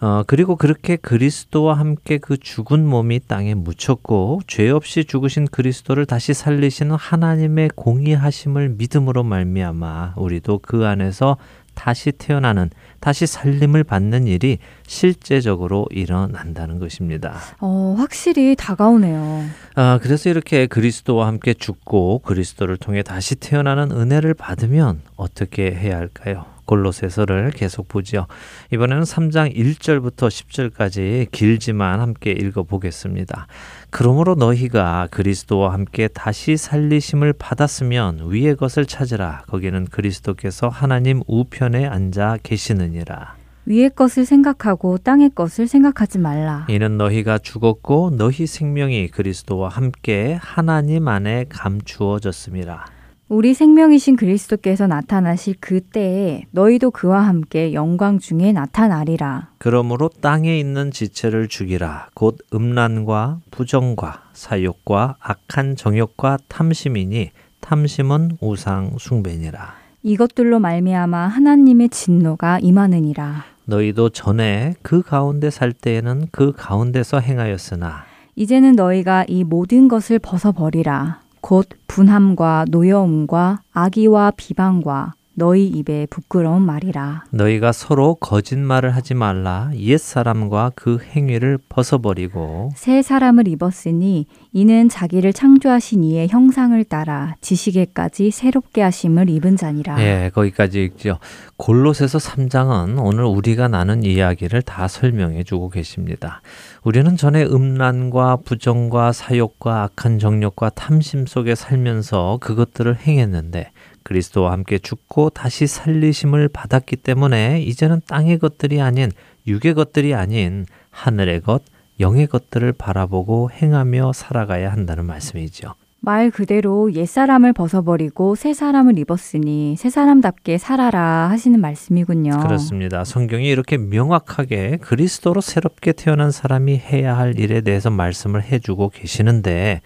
어, 0.00 0.24
그리고 0.26 0.56
그렇게 0.56 0.96
그리스도와 0.96 1.78
함께 1.78 2.18
그 2.18 2.36
죽은 2.36 2.84
몸이 2.84 3.20
땅에 3.28 3.54
묻혔고 3.54 4.40
죄 4.48 4.68
없이 4.68 5.04
죽으신 5.04 5.46
그리스도를 5.46 6.06
다시 6.06 6.34
살리시는 6.34 6.96
하나님의 6.96 7.70
공의하심을 7.76 8.70
믿음으로 8.70 9.22
말미암아 9.22 10.14
우리도 10.16 10.58
그 10.62 10.86
안에서 10.86 11.36
다시 11.74 12.10
태어나는 12.10 12.70
다시 13.02 13.26
살림을 13.26 13.82
받는 13.82 14.28
일이 14.28 14.58
실제적으로 14.86 15.86
일어난다는 15.90 16.78
것입니다. 16.78 17.34
어, 17.60 17.96
확실히 17.98 18.54
다가오네요. 18.56 19.44
아, 19.74 19.98
그래서 20.00 20.30
이렇게 20.30 20.68
그리스도와 20.68 21.26
함께 21.26 21.52
죽고 21.52 22.20
그리스도를 22.20 22.76
통해 22.76 23.02
다시 23.02 23.34
태어나는 23.34 23.90
은혜를 23.90 24.34
받으면 24.34 25.00
어떻게 25.16 25.72
해야 25.72 25.96
할까요? 25.96 26.46
골로새서를 26.64 27.50
계속 27.50 27.88
보지요. 27.88 28.26
이번에는 28.72 29.02
3장 29.02 29.54
1절부터 29.54 30.28
10절까지 30.28 31.30
길지만 31.30 32.00
함께 32.00 32.30
읽어 32.30 32.62
보겠습니다. 32.62 33.46
그러므로 33.90 34.34
너희가 34.34 35.08
그리스도와 35.10 35.72
함께 35.72 36.08
다시 36.08 36.56
살리심을 36.56 37.34
받았으면 37.34 38.30
위의 38.30 38.56
것을 38.56 38.86
찾으라. 38.86 39.42
거기는 39.48 39.86
그리스도께서 39.86 40.68
하나님 40.68 41.22
우편에 41.26 41.86
앉아 41.86 42.38
계시느니 42.42 42.91
라. 43.00 43.34
위의 43.64 43.90
것을 43.90 44.24
생각하고 44.24 44.98
땅의 44.98 45.30
것을 45.34 45.68
생각하지 45.68 46.18
말라. 46.18 46.66
이는 46.68 46.98
너희가 46.98 47.38
죽었고 47.38 48.10
너희 48.16 48.46
생명이 48.46 49.08
그리스도와 49.08 49.68
함께 49.68 50.38
하나님 50.40 51.08
안에 51.08 51.46
감추어졌음이라. 51.48 52.84
우리 53.28 53.54
생명이신 53.54 54.16
그리스도께서 54.16 54.86
나타나실 54.86 55.54
그 55.58 55.80
때에 55.80 56.44
너희도 56.50 56.90
그와 56.90 57.22
함께 57.26 57.72
영광 57.72 58.18
중에 58.18 58.52
나타나리라. 58.52 59.48
그러므로 59.56 60.10
땅에 60.20 60.58
있는 60.58 60.90
지체를 60.90 61.48
죽이라. 61.48 62.10
곧 62.12 62.36
음란과 62.52 63.40
부정과 63.50 64.24
사욕과 64.34 65.16
악한 65.18 65.76
정욕과 65.76 66.38
탐심이니 66.48 67.30
탐심은 67.60 68.38
우상 68.40 68.96
숭배니라. 68.98 69.81
이것들로 70.02 70.58
말미암아 70.58 71.28
하나님의 71.28 71.88
진노가 71.90 72.58
임하느니라. 72.60 73.44
너희도 73.64 74.10
전에 74.10 74.74
그 74.82 75.02
가운데 75.02 75.50
살 75.50 75.72
때에는 75.72 76.26
그 76.32 76.52
가운데서 76.52 77.20
행하였으나 77.20 78.04
이제는 78.34 78.74
너희가 78.74 79.24
이 79.28 79.44
모든 79.44 79.88
것을 79.88 80.18
벗어버리라. 80.18 81.20
곧 81.40 81.68
분함과 81.86 82.66
노여움과 82.70 83.62
악의와 83.72 84.32
비방과 84.36 85.14
너희 85.34 85.66
입에 85.66 86.06
부끄러운 86.10 86.62
말이라. 86.62 87.24
너희가 87.30 87.72
서로 87.72 88.14
거짓말을 88.16 88.94
하지 88.94 89.14
말라 89.14 89.70
옛 89.76 89.96
사람과 89.98 90.72
그 90.74 90.98
행위를 90.98 91.58
벗어버리고 91.68 92.70
새 92.74 93.00
사람을 93.00 93.48
입었으니 93.48 94.26
이는 94.52 94.90
자기를 94.90 95.32
창조하신 95.32 96.04
이의 96.04 96.28
형상을 96.28 96.82
따라 96.84 97.36
지식에까지 97.40 98.30
새롭게 98.30 98.82
하심을 98.82 99.30
입은 99.30 99.56
자니라. 99.56 100.02
예, 100.02 100.30
거기까지 100.34 100.84
읽죠. 100.84 101.18
골로새서 101.56 102.18
3장은 102.18 103.02
오늘 103.02 103.24
우리가 103.24 103.68
나눈 103.68 104.02
이야기를 104.02 104.62
다 104.62 104.86
설명해 104.86 105.44
주고 105.44 105.70
계십니다. 105.70 106.42
우리는 106.84 107.16
전에 107.16 107.44
음란과 107.44 108.38
부정과 108.44 109.12
사욕과 109.12 109.84
악한 109.84 110.18
정욕과 110.18 110.70
탐심 110.70 111.26
속에 111.26 111.54
살면서 111.54 112.38
그것들을 112.40 112.96
행했는데 112.96 113.70
그리스도와 114.02 114.52
함께 114.52 114.78
죽고 114.78 115.30
다시 115.30 115.66
살리심을 115.66 116.48
받았기 116.48 116.96
때문에 116.96 117.62
이제는 117.62 118.02
땅의 118.06 118.38
것들이 118.38 118.80
아닌 118.80 119.10
육의 119.46 119.74
것들이 119.74 120.14
아닌 120.14 120.66
하늘의 120.90 121.40
것, 121.40 121.62
영의 122.00 122.26
것들을 122.26 122.72
바라보고 122.72 123.50
행하며 123.50 124.12
살아가야 124.12 124.72
한다는 124.72 125.06
말씀이죠. 125.06 125.74
말 126.04 126.32
그대로 126.32 126.92
옛사람을 126.92 127.52
벗어버리고 127.52 128.34
새 128.34 128.54
사람을 128.54 128.98
입었으니 128.98 129.76
새 129.78 129.88
사람답게 129.88 130.58
살아라 130.58 131.28
하시는 131.30 131.60
말씀이군요. 131.60 132.40
그렇습니다. 132.40 133.04
성경이 133.04 133.48
이렇게 133.48 133.78
명확하게 133.78 134.78
그리스도로 134.78 135.40
새롭게 135.40 135.92
태어난 135.92 136.32
사람이 136.32 136.76
해야 136.76 137.16
할 137.16 137.38
일에 137.38 137.60
대해서 137.60 137.88
말씀을 137.90 138.42
해주고 138.42 138.88
계시는데 138.88 139.80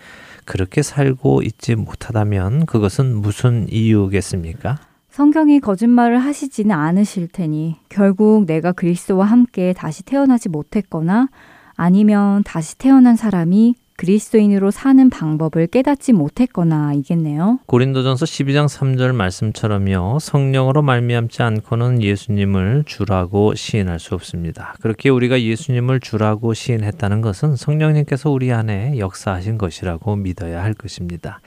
그렇게 0.47 0.83
살고 0.83 1.43
있지 1.43 1.75
못하다면 1.75 2.65
그것은 2.67 3.17
무슨 3.17 3.67
이유겠습니까? 3.69 4.79
성경이 5.11 5.61
거짓말을 5.61 6.19
하시지는 6.19 6.75
않으실 6.75 7.29
테니 7.29 7.77
결국 7.89 8.45
내가 8.47 8.73
그리스도와 8.73 9.27
함께 9.27 9.73
다시 9.73 10.03
태어나지 10.03 10.49
못했거나 10.49 11.29
아니면 11.75 12.43
다시 12.45 12.77
태어난 12.79 13.17
사람이 13.17 13.75
그리스도인으로 13.97 14.71
사는 14.71 15.09
방법을 15.09 15.69
깨닫지 15.69 16.13
못했거나 16.13 16.93
이겠네요. 16.95 17.59
고린도전서 17.67 18.27
12장 18.27 18.69
3절 18.69 19.15
말씀처럼요. 19.15 20.19
성령으로 20.21 20.83
말미암지 20.83 21.43
않고는 21.43 22.03
예수님을 22.03 22.85
주라고 22.87 23.55
시인할 23.55 23.99
수 23.99 24.15
없습니다. 24.15 24.75
그렇게 24.81 25.09
우리가 25.09 25.41
예수님을 25.41 26.01
주라고 26.01 26.53
시인했다는 26.55 27.23
것은 27.23 27.57
성령님께서 27.57 28.31
우리 28.31 28.53
안에 28.53 28.99
역사하신 28.99 29.59
것이라고 29.59 30.17
믿어야 30.17 30.63
할 30.63 30.75
것입니다. 30.75 31.41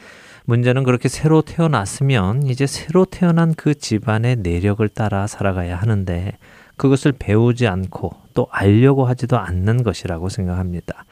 문제는 0.45 0.83
그렇게 0.83 1.09
새로 1.09 1.43
태어났으면 1.43 2.47
이제 2.47 2.65
새로 2.65 3.05
태어난 3.05 3.53
그 3.53 3.75
집안의 3.75 4.37
내력을 4.37 4.87
따라 4.89 5.27
살아가야 5.27 5.75
하는데 5.75 6.33
그것을 6.75 7.11
배우지 7.11 7.67
않고 7.67 8.15
또 8.33 8.47
알려고 8.49 9.05
하지도 9.05 9.37
않는 9.37 9.83
것이라고 9.83 10.29
생각합니다. 10.29 11.05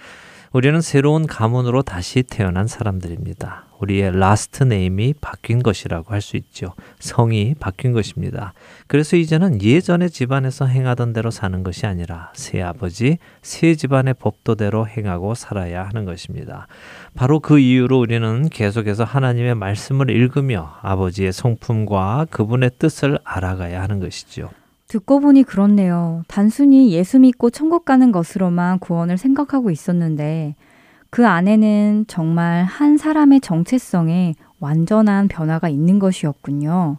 우리는 0.57 0.81
새로운 0.81 1.27
가문으로 1.27 1.83
다시 1.83 2.23
태어난 2.23 2.65
사람들입니다. 2.65 3.65
우리의 3.77 4.17
last 4.17 4.63
name이 4.63 5.13
바뀐 5.21 5.61
것이라고 5.61 6.11
할 6.11 6.19
수 6.19 6.35
있죠. 6.35 6.73
성이 6.97 7.53
바뀐 7.59 7.93
것입니다. 7.93 8.53
그래서 8.87 9.17
이제는 9.17 9.61
예전의 9.61 10.09
집안에서 10.09 10.65
행하던 10.65 11.13
대로 11.13 11.29
사는 11.29 11.61
것이 11.61 11.85
아니라 11.85 12.31
새 12.33 12.59
아버지, 12.63 13.19
새 13.43 13.75
집안의 13.75 14.15
법도대로 14.15 14.87
행하고 14.87 15.35
살아야 15.35 15.85
하는 15.85 16.05
것입니다. 16.05 16.65
바로 17.13 17.39
그 17.39 17.59
이유로 17.59 17.99
우리는 17.99 18.49
계속해서 18.49 19.03
하나님의 19.03 19.53
말씀을 19.53 20.09
읽으며 20.09 20.79
아버지의 20.81 21.33
성품과 21.33 22.25
그분의 22.31 22.71
뜻을 22.79 23.19
알아가야 23.23 23.79
하는 23.83 23.99
것이죠. 23.99 24.49
듣고 24.87 25.19
보니 25.19 25.43
그렇네요. 25.43 26.23
단순히 26.27 26.91
예수 26.91 27.19
믿고 27.19 27.49
천국 27.49 27.83
가는 27.85 28.11
것으로만 28.11 28.79
구원을 28.79 29.17
생각하고 29.17 29.69
있었는데 29.69 30.55
그 31.09 31.27
안에는 31.27 32.05
정말 32.07 32.63
한 32.63 32.97
사람의 32.97 33.41
정체성에 33.41 34.35
완전한 34.59 35.27
변화가 35.27 35.69
있는 35.69 35.99
것이었군요. 35.99 36.97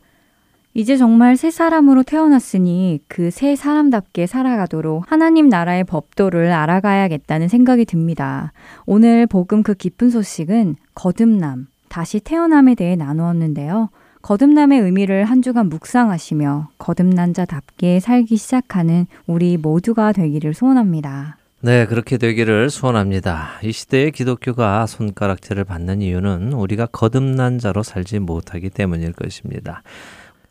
이제 0.74 0.96
정말 0.96 1.36
새 1.36 1.50
사람으로 1.50 2.02
태어났으니 2.02 3.00
그 3.08 3.30
새 3.30 3.56
사람답게 3.56 4.26
살아가도록 4.26 5.10
하나님 5.10 5.48
나라의 5.48 5.84
법도를 5.84 6.52
알아가야겠다는 6.52 7.48
생각이 7.48 7.84
듭니다. 7.84 8.52
오늘 8.86 9.26
복음 9.26 9.62
그 9.62 9.74
깊은 9.74 10.10
소식은 10.10 10.76
거듭남, 10.94 11.66
다시 11.88 12.20
태어남에 12.20 12.74
대해 12.74 12.96
나누었는데요. 12.96 13.88
거듭남의 14.22 14.80
의미를 14.80 15.24
한 15.24 15.42
주간 15.42 15.68
묵상하시며 15.68 16.70
거듭난 16.78 17.34
자답게 17.34 18.00
살기 18.00 18.36
시작하는 18.36 19.06
우리 19.26 19.56
모두가 19.56 20.12
되기를 20.12 20.54
소원합니다. 20.54 21.36
네, 21.60 21.86
그렇게 21.86 22.18
되기를 22.18 22.70
소원합니다. 22.70 23.58
이 23.64 23.72
시대의 23.72 24.12
기독교가 24.12 24.86
손가락질을 24.86 25.64
받는 25.64 26.02
이유는 26.02 26.52
우리가 26.52 26.86
거듭난 26.86 27.58
자로 27.58 27.82
살지 27.82 28.20
못하기 28.20 28.70
때문일 28.70 29.12
것입니다. 29.12 29.82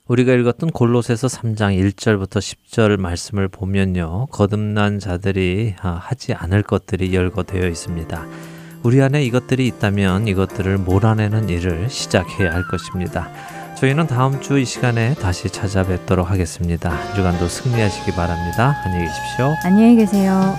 우리가 0.07 0.34
읽었던 0.34 0.72
골로새서 0.72 1.28
3장 1.28 1.78
1절부터 1.80 2.39
10절 2.39 2.97
말씀을 2.97 3.47
보면요. 3.47 4.28
거듭난 4.32 4.99
자들이 4.99 5.76
아, 5.82 5.91
하지 6.01 6.34
않을 6.34 6.63
것들이 6.63 7.13
열거되어 7.13 7.68
있습니다. 7.68 8.26
우리 8.84 9.01
안에 9.01 9.24
이것들이 9.24 9.68
있다면 9.68 10.28
이것들을 10.28 10.78
몰아내는 10.78 11.49
일을 11.49 11.89
시작해야 11.89 12.53
할 12.53 12.68
것입니다. 12.68 13.30
저희는 13.80 14.07
다음 14.07 14.41
주 14.41 14.57
이 14.57 14.65
시간에 14.65 15.13
다시 15.15 15.49
찾아뵙도록 15.49 16.32
하겠습니다. 16.32 16.91
주간도 17.13 17.47
승리하시기 17.47 18.11
바랍니다. 18.13 18.75
안녕히 18.84 19.05
계십시오. 19.05 19.55
안녕히 19.63 19.95
계세요. 19.95 20.55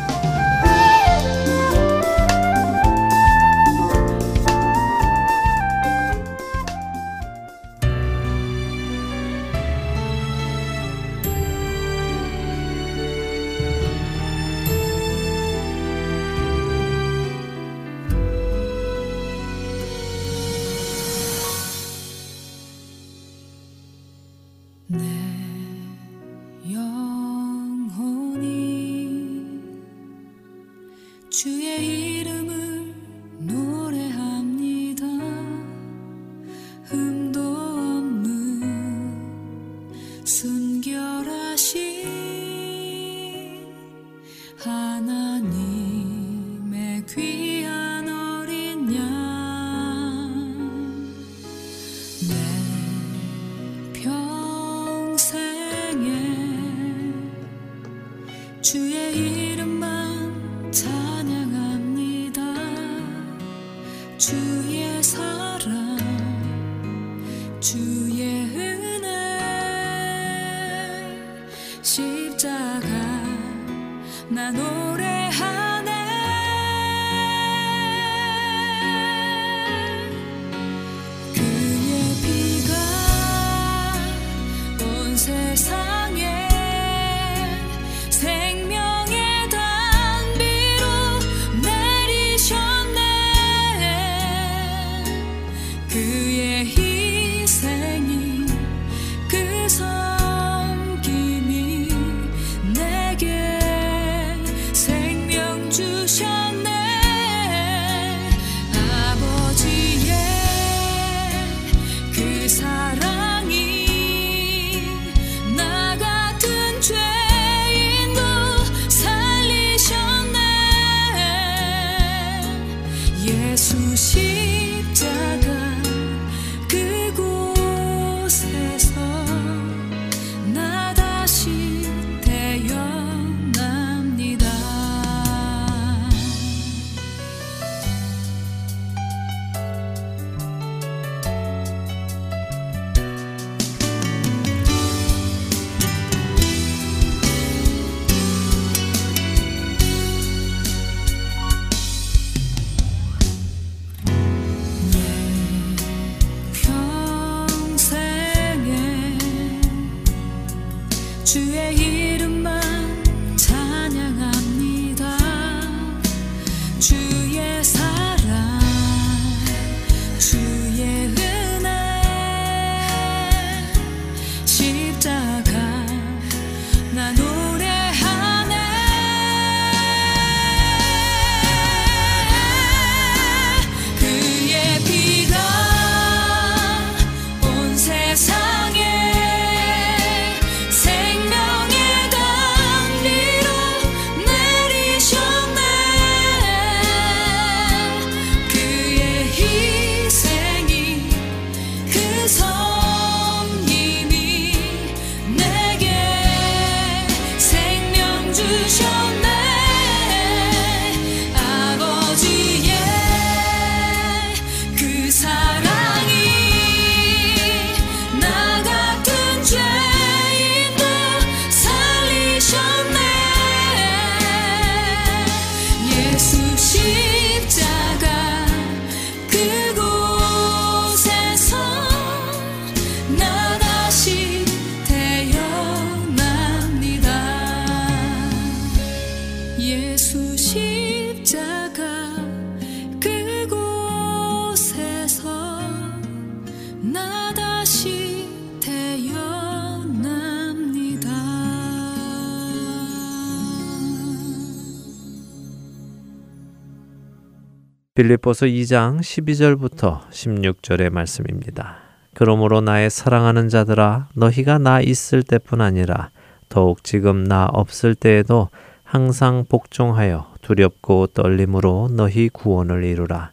빌립보서 257.99 258.47
2장 258.47 259.01
12절부터 259.01 260.09
16절의 260.11 260.89
말씀입니다. 260.91 261.79
그러므로 262.15 262.61
나의 262.61 262.91
사랑하는 262.91 263.49
자들아 263.49 264.07
너희가 264.15 264.59
나 264.59 264.81
있을 264.81 265.25
때뿐 265.25 265.61
아니라 265.61 266.11
더욱 266.49 266.85
지금 266.85 267.25
나 267.25 267.49
없을 267.53 267.97
때에도 267.97 268.51
항상 268.85 269.45
복종하여 269.49 270.33
두렵고 270.43 271.09
떨림으로 271.09 271.89
너희 271.91 272.29
구원을 272.29 272.85
이루라. 272.85 273.33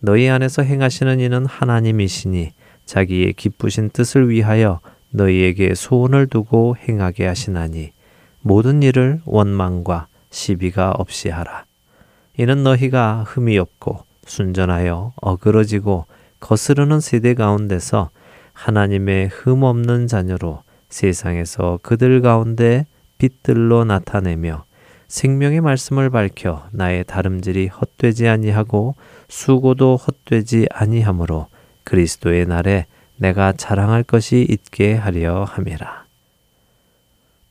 너희 0.00 0.26
안에서 0.30 0.62
행하시는 0.62 1.20
이는 1.20 1.44
하나님이시니 1.44 2.52
자기의 2.86 3.34
기쁘신 3.34 3.90
뜻을 3.90 4.30
위하여 4.30 4.80
너희에게 5.10 5.74
소원을 5.74 6.28
두고 6.28 6.78
행하게 6.78 7.26
하시나니 7.26 7.92
모든 8.40 8.82
일을 8.82 9.20
원망과 9.26 10.06
시비가 10.30 10.92
없이 10.92 11.28
하라. 11.28 11.67
이는 12.38 12.62
너희가 12.62 13.24
흠이 13.26 13.58
없고 13.58 14.04
순전하여 14.24 15.12
어그러지고 15.20 16.06
거스르는 16.38 17.00
세대 17.00 17.34
가운데서 17.34 18.10
하나님의 18.52 19.28
흠 19.28 19.64
없는 19.64 20.06
자녀로 20.06 20.62
세상에서 20.88 21.80
그들 21.82 22.22
가운데 22.22 22.86
빛들로 23.18 23.84
나타내며 23.84 24.64
생명의 25.08 25.60
말씀을 25.60 26.10
밝혀 26.10 26.64
나의 26.70 27.02
다름질이 27.04 27.66
헛되지 27.66 28.28
아니하고 28.28 28.94
수고도 29.28 29.96
헛되지 29.96 30.68
아니하므로 30.70 31.48
그리스도의 31.82 32.46
날에 32.46 32.86
내가 33.16 33.52
자랑할 33.52 34.04
것이 34.04 34.46
있게 34.48 34.94
하려 34.94 35.42
함이라. 35.42 36.07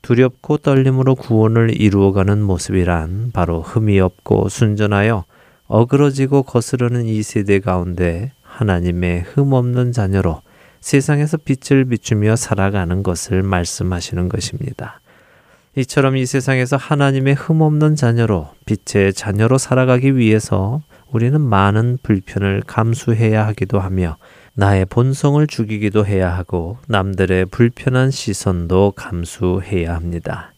두렵고 0.07 0.59
떨림으로 0.59 1.15
구원을 1.15 1.81
이루어가는 1.81 2.41
모습이란 2.41 3.31
바로 3.33 3.61
흠이 3.61 3.99
없고 3.99 4.47
순전하여 4.47 5.25
어그러지고 5.67 6.43
거스르는 6.43 7.07
이 7.07 7.21
세대 7.23 7.59
가운데 7.59 8.31
하나님의 8.41 9.23
흠 9.23 9.51
없는 9.51 9.91
자녀로 9.91 10.41
세상에서 10.79 11.35
빛을 11.35 11.83
비추며 11.83 12.37
살아가는 12.37 13.03
것을 13.03 13.43
말씀하시는 13.43 14.29
것입니다. 14.29 15.01
이처럼 15.75 16.15
이 16.15 16.25
세상에서 16.25 16.77
하나님의 16.77 17.33
흠없는 17.33 17.97
자녀로 17.97 18.47
빛의 18.65 19.11
자녀로 19.11 19.57
살아가기 19.57 20.15
위해서 20.15 20.81
우리는 21.11 21.41
많은 21.41 21.97
불편을 22.01 22.63
감수해야 22.65 23.45
하기도 23.47 23.81
하며 23.81 24.15
나의 24.59 24.85
본성을 24.85 25.45
죽이기도 25.45 26.07
해야 26.07 26.35
하고 26.35 26.79
남들의 26.87 27.45
불편한 27.45 28.09
시선도 28.09 28.93
감수해야 28.95 29.93
합니다. 29.93 30.51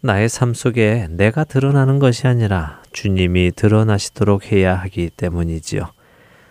나의 0.00 0.30
삶 0.30 0.54
속에 0.54 1.06
내가 1.10 1.44
드러나는 1.44 1.98
것이 1.98 2.26
아니라 2.26 2.80
주님이 2.94 3.52
드러나시도록 3.54 4.50
해야 4.50 4.74
하기 4.76 5.10
때문이지요. 5.18 5.86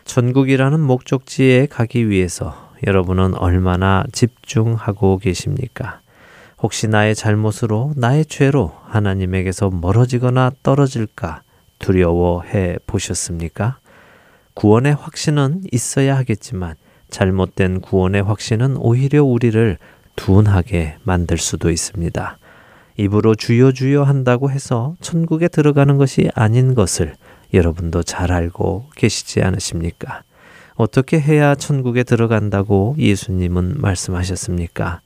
천국이라는 0.06 0.80
목적지에 0.80 1.66
가기 1.66 2.08
위해서 2.08 2.70
여러분은 2.86 3.34
얼마나 3.34 4.04
집중하고 4.12 5.18
계십니까? 5.18 6.02
혹시 6.62 6.88
나의 6.88 7.16
잘못으로 7.16 7.94
나의 7.96 8.28
죄로 8.28 8.76
하나님에게서 8.84 9.72
멀어지거나 9.72 10.52
떨어질까 10.62 11.42
두려워해 11.80 12.78
보셨습니까? 12.86 13.80
구원의 14.54 14.94
확신은 14.94 15.62
있어야 15.72 16.16
하겠지만 16.16 16.76
잘못된 17.12 17.82
구원의 17.82 18.24
확신은 18.24 18.78
오히려 18.78 19.24
우리를 19.24 19.78
둔하게 20.16 20.96
만들 21.04 21.38
수도 21.38 21.70
있습니다. 21.70 22.38
입으로 22.98 23.36
주여 23.36 23.72
주여 23.72 24.04
한다고 24.04 24.50
해서 24.50 24.96
천국에 25.02 25.48
들어가는 25.48 25.98
것이 25.98 26.30
아닌 26.34 26.74
것을 26.74 27.14
여러분도 27.54 28.04
잘 28.04 28.32
알고 28.32 28.88
계시지 28.96 29.42
않으십니까? 29.42 30.24
어떻게 30.76 31.20
해야 31.20 31.54
천국에 31.54 32.04
들어간다고 32.04 32.96
예수님은 32.98 33.76
말씀하셨습니까? 33.78 35.02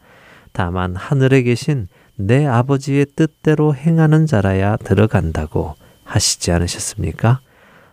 다만 0.51 0.95
하늘에 0.95 1.41
계신 1.41 1.87
내 2.15 2.45
아버지의 2.45 3.07
뜻대로 3.15 3.75
행하는 3.75 4.25
자라야 4.25 4.77
들어간다고 4.77 5.75
하시지 6.03 6.51
않으셨습니까? 6.51 7.41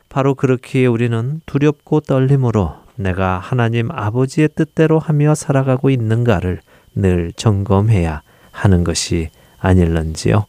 바로 0.09 0.35
그렇기에 0.35 0.87
우리는 0.87 1.41
두렵고 1.47 2.01
떨림으로 2.01 2.82
내가 2.97 3.39
하나님 3.39 3.91
아버지의 3.91 4.51
뜻대로 4.55 4.99
하며 4.99 5.35
살아가고 5.35 5.91
있는가를 5.91 6.61
늘 6.95 7.33
점검해야 7.37 8.23
하는 8.51 8.85
것이 8.85 9.31
아닐런지요. 9.59 10.47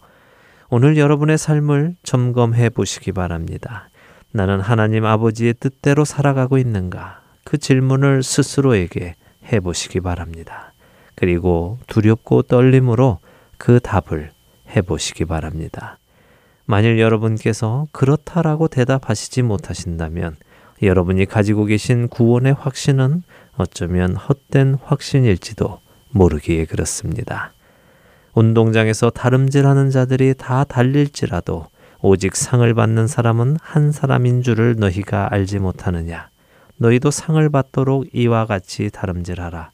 오늘 0.70 0.98
여러분의 0.98 1.38
삶을 1.38 1.96
점검해 2.04 2.70
보시기 2.70 3.12
바랍니다. 3.12 3.89
나는 4.32 4.60
하나님 4.60 5.06
아버지의 5.06 5.54
뜻대로 5.60 6.06
살아가고 6.06 6.58
있는가? 6.58 7.22
그 7.44 7.58
질문을 7.58 8.24
스스로에게 8.24 9.16
해 9.46 9.60
보시기 9.60 10.00
바랍니다. 10.00 10.74
그리고 11.16 11.78
두렵고 11.88 12.41
떨림으로 12.44 13.20
그 13.58 13.80
답을 13.80 14.32
해 14.70 14.82
보시기 14.82 15.26
바랍니다. 15.26 16.00
만일 16.66 17.00
여러분께서 17.00 17.88
그렇다라고 17.91 18.68
대답하시지 18.68 19.41
못하신다면 19.44 20.36
여러분이 20.86 21.26
가지고 21.26 21.66
계신 21.66 22.08
구원의 22.08 22.54
확신은 22.54 23.24
어쩌면 23.58 24.16
헛된 24.16 24.78
확신일지도 24.84 25.80
모르기에 26.12 26.66
그렇습니다. 26.66 27.54
운동장에서 28.34 29.10
다름질하는 29.10 29.92
자들이 29.92 30.34
다 30.38 30.64
달릴지라도 30.64 31.68
오직 32.02 32.36
상을 32.36 32.74
받는 32.74 33.08
사람은 33.08 33.58
한 33.62 33.92
사람인 33.92 34.42
줄을 34.42 34.76
너희가 34.78 35.30
알지 35.32 35.60
못하느냐. 35.60 36.30
너희도 36.78 37.12
상을 37.12 37.48
받도록 37.50 38.08
이와 38.14 38.46
같이 38.46 38.90
다름질하라. 38.92 39.72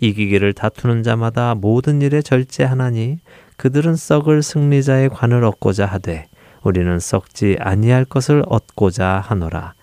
이기기를 0.00 0.54
다투는 0.54 1.02
자마다 1.02 1.54
모든 1.54 2.02
일에 2.02 2.22
절제하나니 2.22 3.18
그들은 3.56 3.96
썩을 3.96 4.42
승리자의 4.42 5.10
관을 5.10 5.44
얻고자 5.44 5.86
하되 5.86 6.26
우리는 6.62 6.98
썩지 6.98 7.56
아니할 7.60 8.04
것을 8.04 8.42
얻고자 8.46 9.22
하노라. 9.26 9.74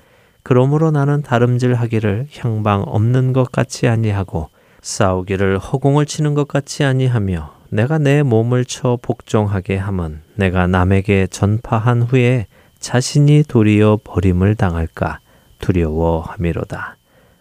그러므로 0.48 0.92
나는 0.92 1.24
다름질하기를 1.24 2.28
향방 2.38 2.84
없는 2.84 3.34
것 3.34 3.52
같이 3.52 3.88
아니하고 3.88 4.50
싸우기를 4.80 5.58
허공을 5.58 6.06
치는 6.06 6.36
것 6.36 6.48
같이 6.48 6.84
아니하며 6.84 7.52
내가 7.70 7.98
내 7.98 8.22
몸을 8.22 8.64
쳐 8.64 9.00
복종하게 9.02 9.76
함은 9.78 10.22
내가 10.36 10.68
남에게 10.68 11.26
전파한 11.32 12.04
후에 12.04 12.46
자신이 12.78 13.46
도리어 13.48 13.98
버림을 14.04 14.54
당할까 14.54 15.18
두려워함이로다. 15.58 16.98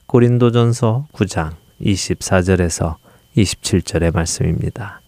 고린도전서 0.06 1.08
9장 1.12 1.50
24절에서 1.82 2.96
27절의 3.36 4.14
말씀입니다. 4.14 5.02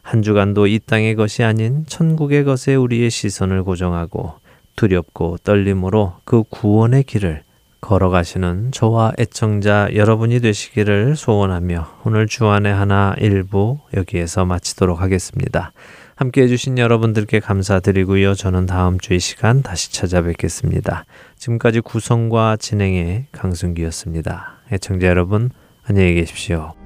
한 0.00 0.22
주간도 0.22 0.68
이 0.68 0.78
땅의 0.78 1.16
것이 1.16 1.44
아닌 1.44 1.84
천국의 1.86 2.44
것에 2.44 2.76
우리의 2.76 3.10
시선을 3.10 3.62
고정하고 3.62 4.45
두렵고 4.76 5.38
떨림으로 5.38 6.14
그 6.24 6.42
구원의 6.48 7.04
길을 7.04 7.42
걸어가시는 7.80 8.72
저와 8.72 9.12
애청자 9.18 9.88
여러분이 9.94 10.40
되시기를 10.40 11.16
소원하며 11.16 12.00
오늘 12.04 12.26
주안의 12.26 12.72
하나 12.72 13.14
일부 13.18 13.78
여기에서 13.94 14.44
마치도록 14.44 15.00
하겠습니다. 15.00 15.72
함께 16.16 16.42
해주신 16.42 16.78
여러분들께 16.78 17.40
감사드리고요. 17.40 18.34
저는 18.34 18.66
다음 18.66 18.98
주이 18.98 19.20
시간 19.20 19.62
다시 19.62 19.92
찾아뵙겠습니다. 19.92 21.04
지금까지 21.36 21.80
구성과 21.80 22.56
진행의 22.56 23.26
강승기였습니다. 23.32 24.60
애청자 24.72 25.08
여러분, 25.08 25.50
안녕히 25.86 26.14
계십시오. 26.14 26.85